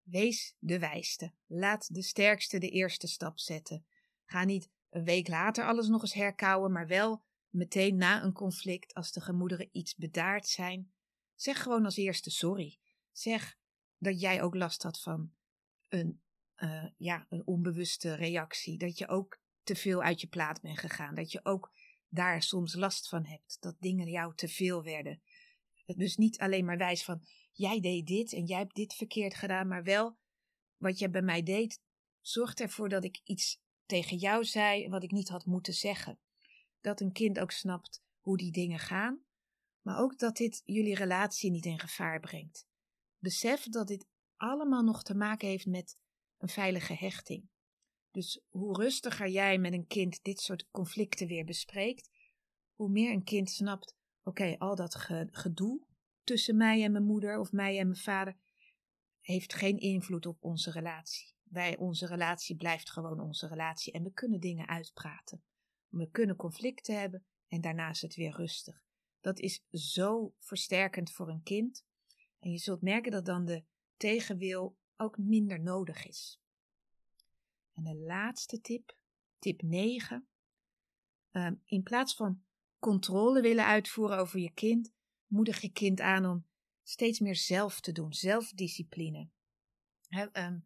Wees 0.03 0.55
de 0.59 0.79
wijste. 0.79 1.33
Laat 1.47 1.95
de 1.95 2.03
sterkste 2.03 2.59
de 2.59 2.71
eerste 2.71 3.07
stap 3.07 3.39
zetten. 3.39 3.87
Ga 4.25 4.45
niet 4.45 4.71
een 4.91 5.05
week 5.05 5.29
later 5.29 5.65
alles 5.65 5.89
nog 5.89 6.03
eens 6.03 6.15
herkauwen, 6.15 6.73
maar 6.73 6.87
wel 6.87 7.25
meteen 7.49 7.97
na 7.97 8.23
een 8.23 8.33
conflict, 8.33 8.95
als 8.95 9.13
de 9.13 9.21
gemoederen 9.21 9.69
iets 9.73 9.95
bedaard 9.95 10.47
zijn. 10.47 10.93
Zeg 11.35 11.63
gewoon 11.63 11.85
als 11.85 11.97
eerste 11.97 12.31
sorry. 12.31 12.79
Zeg 13.13 13.57
dat 13.99 14.21
jij 14.21 14.43
ook 14.43 14.55
last 14.55 14.83
had 14.83 15.01
van 15.01 15.35
een, 15.89 16.23
uh, 16.57 16.87
ja, 16.97 17.27
een 17.29 17.47
onbewuste 17.47 18.15
reactie. 18.15 18.79
Dat 18.79 18.99
je 18.99 19.09
ook 19.09 19.41
te 19.69 19.77
veel 19.77 20.03
uit 20.03 20.21
je 20.21 20.27
plaat 20.27 20.61
bent 20.61 20.79
gegaan. 20.79 21.15
Dat 21.15 21.33
je 21.33 21.45
ook 21.45 21.73
daar 22.09 22.43
soms 22.43 22.75
last 22.75 23.09
van 23.09 23.25
hebt. 23.25 23.57
Dat 23.61 23.77
dingen 23.81 24.09
jou 24.09 24.35
te 24.35 24.49
veel 24.49 24.83
werden. 24.83 25.23
Dus 25.87 26.17
niet 26.17 26.39
alleen 26.39 26.65
maar 26.65 26.77
wijs 26.77 27.05
van 27.05 27.23
jij 27.53 27.81
deed 27.81 28.07
dit 28.07 28.33
en 28.33 28.45
jij 28.45 28.59
hebt 28.59 28.75
dit 28.75 28.95
verkeerd 28.95 29.35
gedaan, 29.35 29.69
maar 29.69 29.83
wel 29.83 30.17
wat 30.77 30.99
je 30.99 31.11
bij 31.11 31.23
mij 31.23 31.43
deed, 31.43 31.81
zorgt 32.21 32.61
ervoor 32.61 32.89
dat 32.89 33.05
ik 33.05 33.21
iets 33.25 33.61
tegen 33.87 34.17
jou 34.17 34.45
zei 34.45 34.89
wat 34.89 35.03
ik 35.03 35.11
niet 35.11 35.29
had 35.29 35.45
moeten 35.45 35.75
zeggen. 35.75 36.19
dat 36.81 37.01
een 37.01 37.13
kind 37.13 37.39
ook 37.39 37.51
snapt 37.51 38.03
hoe 38.21 38.37
die 38.37 38.53
dingen 38.53 38.79
gaan, 38.79 39.25
maar 39.81 39.99
ook 39.99 40.19
dat 40.19 40.37
dit 40.37 40.63
jullie 40.65 40.95
relatie 40.95 41.51
niet 41.51 41.65
in 41.65 41.79
gevaar 41.79 42.21
brengt. 42.21 42.67
Besef 43.19 43.69
dat 43.69 43.87
dit 43.87 44.07
allemaal 44.37 44.83
nog 44.83 45.03
te 45.03 45.15
maken 45.15 45.49
heeft 45.49 45.67
met 45.67 45.99
een 46.39 46.49
veilige 46.49 46.95
hechting. 46.95 47.49
Dus 48.19 48.41
hoe 48.49 48.77
rustiger 48.77 49.29
jij 49.29 49.59
met 49.59 49.73
een 49.73 49.87
kind 49.87 50.23
dit 50.23 50.41
soort 50.41 50.69
conflicten 50.71 51.27
weer 51.27 51.45
bespreekt, 51.45 52.11
hoe 52.75 52.89
meer 52.89 53.13
een 53.13 53.25
kind 53.25 53.51
snapt: 53.51 53.97
oké, 54.23 54.59
al 54.59 54.77
dat 54.77 54.95
gedoe 55.31 55.87
tussen 56.23 56.57
mij 56.57 56.85
en 56.85 56.93
mijn 56.93 57.05
moeder 57.05 57.39
of 57.39 57.53
mij 57.53 57.79
en 57.79 57.87
mijn 57.87 58.01
vader 58.01 58.37
heeft 59.21 59.55
geen 59.55 59.79
invloed 59.79 60.27
op 60.27 60.37
onze 60.45 60.71
relatie. 60.71 61.35
Wij, 61.43 61.77
onze 61.77 62.07
relatie 62.07 62.57
blijft 62.57 62.91
gewoon 62.91 63.21
onze 63.21 63.47
relatie 63.47 63.93
en 63.93 64.03
we 64.03 64.13
kunnen 64.13 64.41
dingen 64.41 64.69
uitpraten. 64.69 65.43
We 65.89 66.11
kunnen 66.11 66.37
conflicten 66.37 67.01
hebben 67.01 67.27
en 67.49 67.61
daarna 67.61 67.89
is 67.89 68.03
het 68.03 68.15
weer 68.15 68.37
rustig. 68.37 68.83
Dat 69.21 69.39
is 69.39 69.65
zo 69.71 70.35
versterkend 70.39 71.13
voor 71.13 71.29
een 71.29 71.43
kind. 71.43 71.85
En 72.39 72.51
je 72.51 72.59
zult 72.59 72.83
merken 72.83 73.11
dat 73.11 73.25
dan 73.25 73.45
de 73.45 73.65
tegenwil 73.97 74.77
ook 74.97 75.19
minder 75.19 75.61
nodig 75.61 76.07
is. 76.07 76.41
En 77.79 77.85
de 77.85 77.97
laatste 77.97 78.61
tip, 78.61 78.97
tip 79.39 79.63
9. 79.63 80.29
Ehm, 81.31 81.55
in 81.65 81.83
plaats 81.83 82.15
van 82.15 82.43
controle 82.79 83.41
willen 83.41 83.65
uitvoeren 83.65 84.19
over 84.19 84.41
je 84.41 84.53
kind, 84.53 84.93
moedig 85.27 85.61
je 85.61 85.73
kind 85.73 86.01
aan 86.01 86.27
om 86.27 86.47
steeds 86.83 87.19
meer 87.19 87.37
zelf 87.37 87.81
te 87.81 87.93
doen, 87.93 88.13
zelfdiscipline. 88.13 89.29
Ehm, 90.09 90.59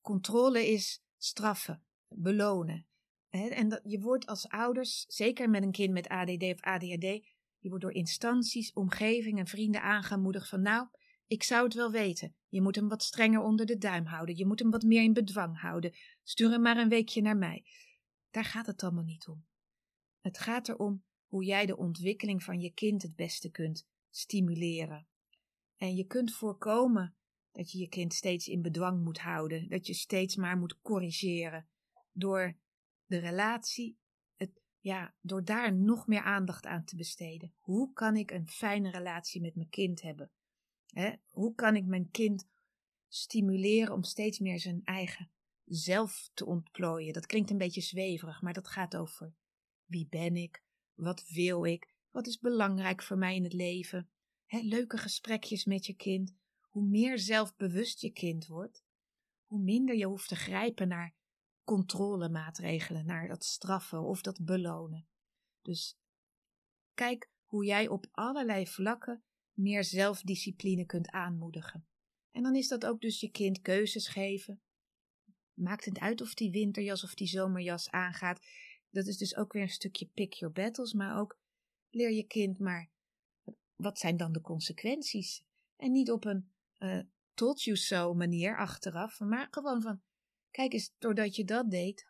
controle 0.00 0.66
is 0.66 1.02
straffen, 1.16 1.82
belonen. 2.08 2.84
en 3.28 3.68
dat, 3.68 3.80
je 3.84 4.00
wordt 4.00 4.26
als 4.26 4.48
ouders, 4.48 5.04
zeker 5.08 5.50
met 5.50 5.62
een 5.62 5.72
kind 5.72 5.92
met 5.92 6.08
ADD 6.08 6.42
of 6.42 6.60
ADHD, 6.60 7.26
je 7.58 7.68
wordt 7.68 7.82
door 7.82 7.92
instanties, 7.92 8.72
omgeving 8.72 9.38
en 9.38 9.46
vrienden 9.46 9.82
aangemoedigd 9.82 10.48
van 10.48 10.62
nou, 10.62 10.88
ik 11.30 11.42
zou 11.42 11.64
het 11.64 11.74
wel 11.74 11.90
weten. 11.90 12.34
Je 12.48 12.60
moet 12.60 12.74
hem 12.74 12.88
wat 12.88 13.02
strenger 13.02 13.40
onder 13.40 13.66
de 13.66 13.78
duim 13.78 14.06
houden. 14.06 14.36
Je 14.36 14.46
moet 14.46 14.58
hem 14.58 14.70
wat 14.70 14.82
meer 14.82 15.02
in 15.02 15.12
bedwang 15.12 15.60
houden. 15.60 15.94
Stuur 16.22 16.50
hem 16.50 16.62
maar 16.62 16.76
een 16.76 16.88
weekje 16.88 17.22
naar 17.22 17.36
mij. 17.36 17.64
Daar 18.30 18.44
gaat 18.44 18.66
het 18.66 18.82
allemaal 18.82 19.04
niet 19.04 19.28
om. 19.28 19.46
Het 20.20 20.38
gaat 20.38 20.68
erom 20.68 21.04
hoe 21.26 21.44
jij 21.44 21.66
de 21.66 21.76
ontwikkeling 21.76 22.42
van 22.42 22.60
je 22.60 22.72
kind 22.72 23.02
het 23.02 23.14
beste 23.14 23.50
kunt 23.50 23.86
stimuleren. 24.10 25.06
En 25.76 25.94
je 25.94 26.04
kunt 26.04 26.34
voorkomen 26.34 27.16
dat 27.52 27.70
je 27.70 27.78
je 27.78 27.88
kind 27.88 28.14
steeds 28.14 28.48
in 28.48 28.62
bedwang 28.62 29.04
moet 29.04 29.18
houden, 29.18 29.68
dat 29.68 29.86
je 29.86 29.94
steeds 29.94 30.36
maar 30.36 30.56
moet 30.56 30.80
corrigeren 30.80 31.68
door 32.12 32.56
de 33.06 33.18
relatie, 33.18 33.98
het, 34.34 34.60
ja, 34.78 35.14
door 35.20 35.44
daar 35.44 35.74
nog 35.74 36.06
meer 36.06 36.22
aandacht 36.22 36.66
aan 36.66 36.84
te 36.84 36.96
besteden. 36.96 37.54
Hoe 37.58 37.92
kan 37.92 38.16
ik 38.16 38.30
een 38.30 38.48
fijne 38.48 38.90
relatie 38.90 39.40
met 39.40 39.54
mijn 39.54 39.68
kind 39.68 40.02
hebben? 40.02 40.30
Hoe 41.30 41.54
kan 41.54 41.76
ik 41.76 41.86
mijn 41.86 42.10
kind 42.10 42.48
stimuleren 43.08 43.94
om 43.94 44.02
steeds 44.02 44.38
meer 44.38 44.60
zijn 44.60 44.80
eigen 44.84 45.30
zelf 45.64 46.30
te 46.34 46.46
ontplooien? 46.46 47.12
Dat 47.12 47.26
klinkt 47.26 47.50
een 47.50 47.58
beetje 47.58 47.80
zweverig, 47.80 48.42
maar 48.42 48.52
dat 48.52 48.68
gaat 48.68 48.96
over 48.96 49.34
wie 49.84 50.06
ben 50.08 50.36
ik? 50.36 50.62
Wat 50.94 51.28
wil 51.28 51.64
ik? 51.64 51.88
Wat 52.10 52.26
is 52.26 52.38
belangrijk 52.38 53.02
voor 53.02 53.18
mij 53.18 53.34
in 53.34 53.44
het 53.44 53.52
leven? 53.52 54.10
leuke 54.46 54.98
gesprekjes 54.98 55.64
met 55.64 55.86
je 55.86 55.94
kind. 55.94 56.34
Hoe 56.60 56.84
meer 56.84 57.18
zelfbewust 57.18 58.00
je 58.00 58.10
kind 58.10 58.46
wordt, 58.46 58.84
hoe 59.46 59.60
minder 59.60 59.96
je 59.96 60.06
hoeft 60.06 60.28
te 60.28 60.36
grijpen 60.36 60.88
naar 60.88 61.14
controlemaatregelen, 61.64 63.06
naar 63.06 63.28
dat 63.28 63.44
straffen 63.44 64.02
of 64.02 64.20
dat 64.20 64.44
belonen. 64.44 65.06
Dus 65.62 65.98
kijk 66.94 67.30
hoe 67.44 67.64
jij 67.64 67.88
op 67.88 68.06
allerlei 68.10 68.66
vlakken 68.66 69.22
meer 69.54 69.84
zelfdiscipline 69.84 70.86
kunt 70.86 71.10
aanmoedigen. 71.10 71.86
En 72.30 72.42
dan 72.42 72.54
is 72.54 72.68
dat 72.68 72.86
ook 72.86 73.00
dus 73.00 73.20
je 73.20 73.30
kind 73.30 73.60
keuzes 73.60 74.08
geven. 74.08 74.62
Maakt 75.54 75.84
het 75.84 75.98
uit 75.98 76.20
of 76.20 76.34
die 76.34 76.50
winterjas 76.50 77.04
of 77.04 77.14
die 77.14 77.26
zomerjas 77.26 77.90
aangaat. 77.90 78.46
Dat 78.90 79.06
is 79.06 79.16
dus 79.16 79.36
ook 79.36 79.52
weer 79.52 79.62
een 79.62 79.68
stukje 79.68 80.06
pick 80.06 80.32
your 80.32 80.54
battles, 80.54 80.92
maar 80.92 81.18
ook 81.18 81.38
leer 81.90 82.12
je 82.12 82.26
kind 82.26 82.58
maar 82.58 82.90
wat 83.76 83.98
zijn 83.98 84.16
dan 84.16 84.32
de 84.32 84.40
consequenties? 84.40 85.44
En 85.76 85.92
niet 85.92 86.10
op 86.10 86.24
een 86.24 86.50
uh, 86.78 87.00
told 87.34 87.62
you 87.62 87.76
so 87.76 88.14
manier 88.14 88.58
achteraf, 88.58 89.20
maar 89.20 89.48
gewoon 89.50 89.82
van, 89.82 90.02
kijk 90.50 90.72
eens, 90.72 90.94
doordat 90.98 91.36
je 91.36 91.44
dat 91.44 91.70
deed, 91.70 92.06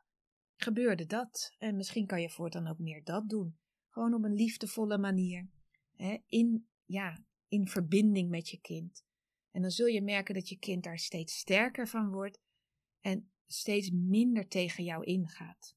gebeurde 0.57 1.07
dat. 1.07 1.55
En 1.59 1.76
misschien 1.76 2.07
kan 2.07 2.20
je 2.20 2.31
voortaan 2.31 2.66
ook 2.66 2.79
meer 2.79 3.05
dat 3.05 3.29
doen. 3.29 3.59
Gewoon 3.88 4.14
op 4.14 4.24
een 4.24 4.35
liefdevolle 4.35 4.98
manier. 4.98 5.50
Hè, 5.96 6.18
in, 6.26 6.68
ja, 6.85 7.24
in 7.50 7.68
verbinding 7.68 8.30
met 8.30 8.48
je 8.48 8.60
kind. 8.60 9.04
En 9.50 9.62
dan 9.62 9.70
zul 9.70 9.86
je 9.86 10.02
merken 10.02 10.34
dat 10.34 10.48
je 10.48 10.58
kind 10.58 10.84
daar 10.84 10.98
steeds 10.98 11.38
sterker 11.38 11.88
van 11.88 12.10
wordt 12.10 12.40
en 13.00 13.30
steeds 13.46 13.90
minder 13.90 14.48
tegen 14.48 14.84
jou 14.84 15.04
ingaat. 15.04 15.76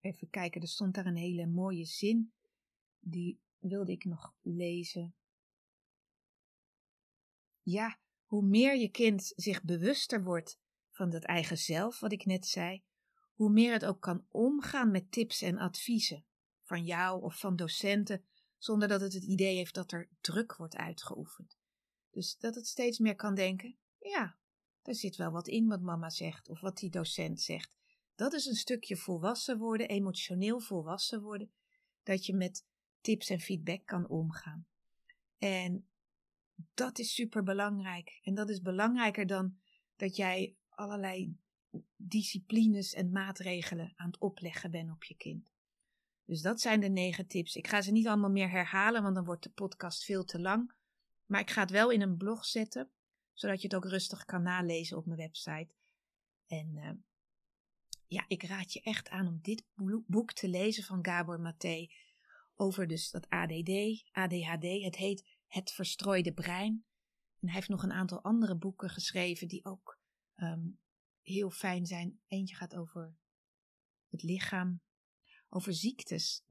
Even 0.00 0.30
kijken, 0.30 0.60
er 0.60 0.68
stond 0.68 0.94
daar 0.94 1.06
een 1.06 1.16
hele 1.16 1.46
mooie 1.46 1.84
zin. 1.84 2.32
Die 2.98 3.40
wilde 3.58 3.92
ik 3.92 4.04
nog 4.04 4.34
lezen. 4.40 5.14
Ja, 7.62 7.98
hoe 8.24 8.42
meer 8.42 8.76
je 8.76 8.90
kind 8.90 9.32
zich 9.36 9.62
bewuster 9.62 10.24
wordt 10.24 10.60
van 10.90 11.10
dat 11.10 11.24
eigen 11.24 11.58
zelf, 11.58 12.00
wat 12.00 12.12
ik 12.12 12.24
net 12.24 12.46
zei, 12.46 12.82
hoe 13.34 13.50
meer 13.50 13.72
het 13.72 13.84
ook 13.84 14.00
kan 14.00 14.26
omgaan 14.28 14.90
met 14.90 15.12
tips 15.12 15.42
en 15.42 15.58
adviezen 15.58 16.24
van 16.62 16.84
jou 16.84 17.22
of 17.22 17.38
van 17.38 17.56
docenten 17.56 18.24
zonder 18.60 18.88
dat 18.88 19.00
het 19.00 19.12
het 19.12 19.24
idee 19.24 19.56
heeft 19.56 19.74
dat 19.74 19.92
er 19.92 20.08
druk 20.20 20.56
wordt 20.56 20.76
uitgeoefend. 20.76 21.58
Dus 22.10 22.36
dat 22.38 22.54
het 22.54 22.66
steeds 22.66 22.98
meer 22.98 23.14
kan 23.14 23.34
denken: 23.34 23.76
ja, 23.98 24.38
er 24.82 24.94
zit 24.94 25.16
wel 25.16 25.30
wat 25.30 25.48
in 25.48 25.66
wat 25.66 25.80
mama 25.80 26.10
zegt 26.10 26.48
of 26.48 26.60
wat 26.60 26.78
die 26.78 26.90
docent 26.90 27.40
zegt. 27.40 27.72
Dat 28.14 28.32
is 28.32 28.46
een 28.46 28.54
stukje 28.54 28.96
volwassen 28.96 29.58
worden, 29.58 29.88
emotioneel 29.88 30.60
volwassen 30.60 31.22
worden, 31.22 31.52
dat 32.02 32.26
je 32.26 32.34
met 32.34 32.66
tips 33.00 33.30
en 33.30 33.40
feedback 33.40 33.86
kan 33.86 34.08
omgaan. 34.08 34.66
En 35.38 35.88
dat 36.74 36.98
is 36.98 37.14
super 37.14 37.42
belangrijk. 37.42 38.18
En 38.22 38.34
dat 38.34 38.50
is 38.50 38.60
belangrijker 38.60 39.26
dan 39.26 39.58
dat 39.96 40.16
jij 40.16 40.56
allerlei 40.68 41.36
disciplines 41.96 42.94
en 42.94 43.10
maatregelen 43.10 43.92
aan 43.96 44.06
het 44.06 44.20
opleggen 44.20 44.70
bent 44.70 44.90
op 44.90 45.04
je 45.04 45.16
kind. 45.16 45.49
Dus 46.30 46.42
dat 46.42 46.60
zijn 46.60 46.80
de 46.80 46.88
negen 46.88 47.26
tips. 47.26 47.56
Ik 47.56 47.66
ga 47.66 47.80
ze 47.80 47.92
niet 47.92 48.06
allemaal 48.06 48.30
meer 48.30 48.50
herhalen, 48.50 49.02
want 49.02 49.14
dan 49.14 49.24
wordt 49.24 49.42
de 49.42 49.50
podcast 49.50 50.04
veel 50.04 50.24
te 50.24 50.40
lang. 50.40 50.72
Maar 51.26 51.40
ik 51.40 51.50
ga 51.50 51.60
het 51.60 51.70
wel 51.70 51.90
in 51.90 52.00
een 52.00 52.16
blog 52.16 52.44
zetten, 52.44 52.90
zodat 53.32 53.60
je 53.60 53.66
het 53.66 53.76
ook 53.76 53.84
rustig 53.84 54.24
kan 54.24 54.42
nalezen 54.42 54.96
op 54.96 55.06
mijn 55.06 55.18
website. 55.18 55.74
En 56.46 56.76
uh, 56.76 56.90
ja, 58.06 58.24
ik 58.28 58.42
raad 58.42 58.72
je 58.72 58.80
echt 58.80 59.08
aan 59.08 59.26
om 59.26 59.38
dit 59.42 59.64
boek 60.06 60.32
te 60.32 60.48
lezen 60.48 60.84
van 60.84 61.04
Gabor 61.04 61.40
Maté. 61.40 61.88
Over 62.54 62.86
dus 62.86 63.10
dat 63.10 63.28
ADD, 63.28 64.04
ADHD. 64.10 64.82
Het 64.82 64.96
heet 64.96 65.26
Het 65.46 65.70
Verstrooide 65.70 66.32
Brein. 66.32 66.84
En 67.40 67.46
hij 67.46 67.54
heeft 67.54 67.68
nog 67.68 67.82
een 67.82 67.92
aantal 67.92 68.22
andere 68.22 68.56
boeken 68.56 68.90
geschreven 68.90 69.48
die 69.48 69.64
ook 69.64 69.98
um, 70.36 70.80
heel 71.22 71.50
fijn 71.50 71.86
zijn. 71.86 72.20
Eentje 72.26 72.56
gaat 72.56 72.76
over 72.76 73.16
het 74.08 74.22
lichaam, 74.22 74.80
over 75.50 75.74
ziektes. 75.74 76.44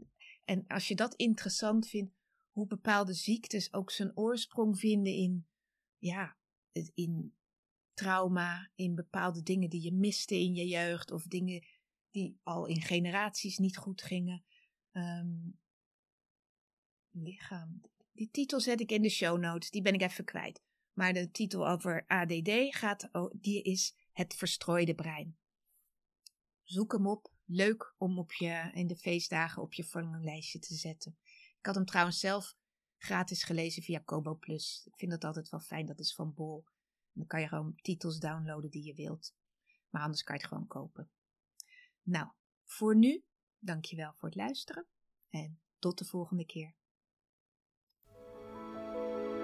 En 0.46 0.68
als 0.68 0.88
je 0.88 0.96
dat 0.96 1.16
interessant 1.16 1.88
vindt, 1.88 2.14
hoe 2.52 2.68
bepaalde 2.68 3.14
ziektes 3.14 3.74
ook 3.74 3.92
zijn 3.92 4.18
oorsprong 4.18 4.80
vinden 4.80 5.14
in, 5.14 5.48
ja, 5.98 6.38
in 6.94 7.36
trauma, 7.94 8.72
in 8.76 8.96
bepaalde 8.96 9.44
dingen 9.44 9.70
die 9.70 9.82
je 9.82 9.94
miste 9.94 10.36
in 10.36 10.56
je 10.56 10.68
jeugd 10.68 11.12
of 11.12 11.24
dingen 11.24 11.66
die 12.12 12.40
al 12.44 12.66
in 12.66 12.82
generaties 12.82 13.58
niet 13.58 13.78
goed 13.78 14.02
gingen. 14.02 14.44
Um, 14.92 15.60
lichaam. 17.10 17.82
Die 18.12 18.30
titel 18.32 18.60
zet 18.60 18.80
ik 18.80 18.92
in 18.92 19.02
de 19.02 19.10
show 19.10 19.40
notes, 19.40 19.70
die 19.70 19.82
ben 19.82 19.94
ik 19.94 20.02
even 20.02 20.26
kwijt. 20.26 20.62
Maar 20.94 21.14
de 21.14 21.32
titel 21.32 21.68
over 21.68 22.06
ADD 22.08 22.50
gaat, 22.76 23.10
die 23.32 23.62
is 23.62 23.96
Het 24.12 24.36
verstrooide 24.36 24.96
brein. 24.96 25.38
Zoek 26.64 26.92
hem 26.92 27.08
op 27.08 27.32
leuk 27.50 27.94
om 27.98 28.20
op 28.20 28.34
je, 28.34 28.70
in 28.74 28.88
de 28.88 28.96
feestdagen 28.96 29.62
op 29.62 29.74
je 29.74 29.84
verlanglijstje 29.84 30.60
te 30.60 30.74
zetten. 30.74 31.18
Ik 31.58 31.66
had 31.66 31.76
hem 31.76 31.86
trouwens 31.86 32.20
zelf 32.20 32.56
gratis 32.98 33.44
gelezen 33.44 33.84
via 33.84 34.00
Kobo 34.00 34.36
Plus. 34.36 34.84
Ik 34.86 34.98
vind 34.98 35.12
dat 35.12 35.24
altijd 35.24 35.50
wel 35.50 35.60
fijn, 35.60 35.86
dat 35.86 36.00
is 36.00 36.16
van 36.16 36.34
Bol. 36.34 36.66
Dan 37.12 37.28
kan 37.28 37.42
je 37.42 37.48
gewoon 37.48 37.76
titels 37.82 38.20
downloaden 38.20 38.70
die 38.70 38.84
je 38.84 38.94
wilt. 38.94 39.36
Maar 39.90 40.02
anders 40.02 40.24
kan 40.24 40.36
je 40.36 40.42
het 40.42 40.50
gewoon 40.50 40.68
kopen. 40.68 41.10
Nou, 42.02 42.28
voor 42.64 42.96
nu, 42.96 43.24
dankjewel 43.60 44.14
voor 44.14 44.30
het 44.30 44.38
luisteren 44.38 44.88
en 45.30 45.60
tot 45.80 45.98
de 45.98 46.06
volgende 46.06 46.46
keer. 46.46 46.76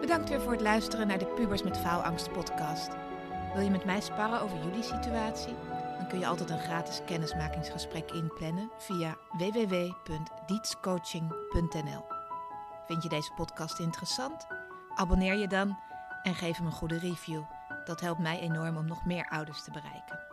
Bedankt 0.01 0.29
weer 0.29 0.41
voor 0.41 0.51
het 0.51 0.61
luisteren 0.61 1.07
naar 1.07 1.19
de 1.19 1.33
Pubers 1.33 1.63
met 1.63 1.77
Faalangst 1.77 2.31
podcast. 2.31 2.87
Wil 3.53 3.63
je 3.63 3.69
met 3.69 3.85
mij 3.85 4.01
sparren 4.01 4.41
over 4.41 4.63
jullie 4.63 4.83
situatie? 4.83 5.74
Dan 5.97 6.07
kun 6.07 6.19
je 6.19 6.27
altijd 6.27 6.49
een 6.49 6.59
gratis 6.59 7.01
kennismakingsgesprek 7.05 8.11
inplannen 8.11 8.71
via 8.77 9.15
www.dietscoaching.nl. 9.37 12.05
Vind 12.85 13.03
je 13.03 13.09
deze 13.09 13.31
podcast 13.35 13.79
interessant? 13.79 14.47
Abonneer 14.95 15.35
je 15.35 15.47
dan 15.47 15.77
en 16.23 16.35
geef 16.35 16.57
hem 16.57 16.65
een 16.65 16.71
goede 16.71 16.99
review. 16.99 17.41
Dat 17.85 18.01
helpt 18.01 18.19
mij 18.19 18.39
enorm 18.39 18.77
om 18.77 18.85
nog 18.85 19.05
meer 19.05 19.27
ouders 19.29 19.63
te 19.63 19.71
bereiken. 19.71 20.24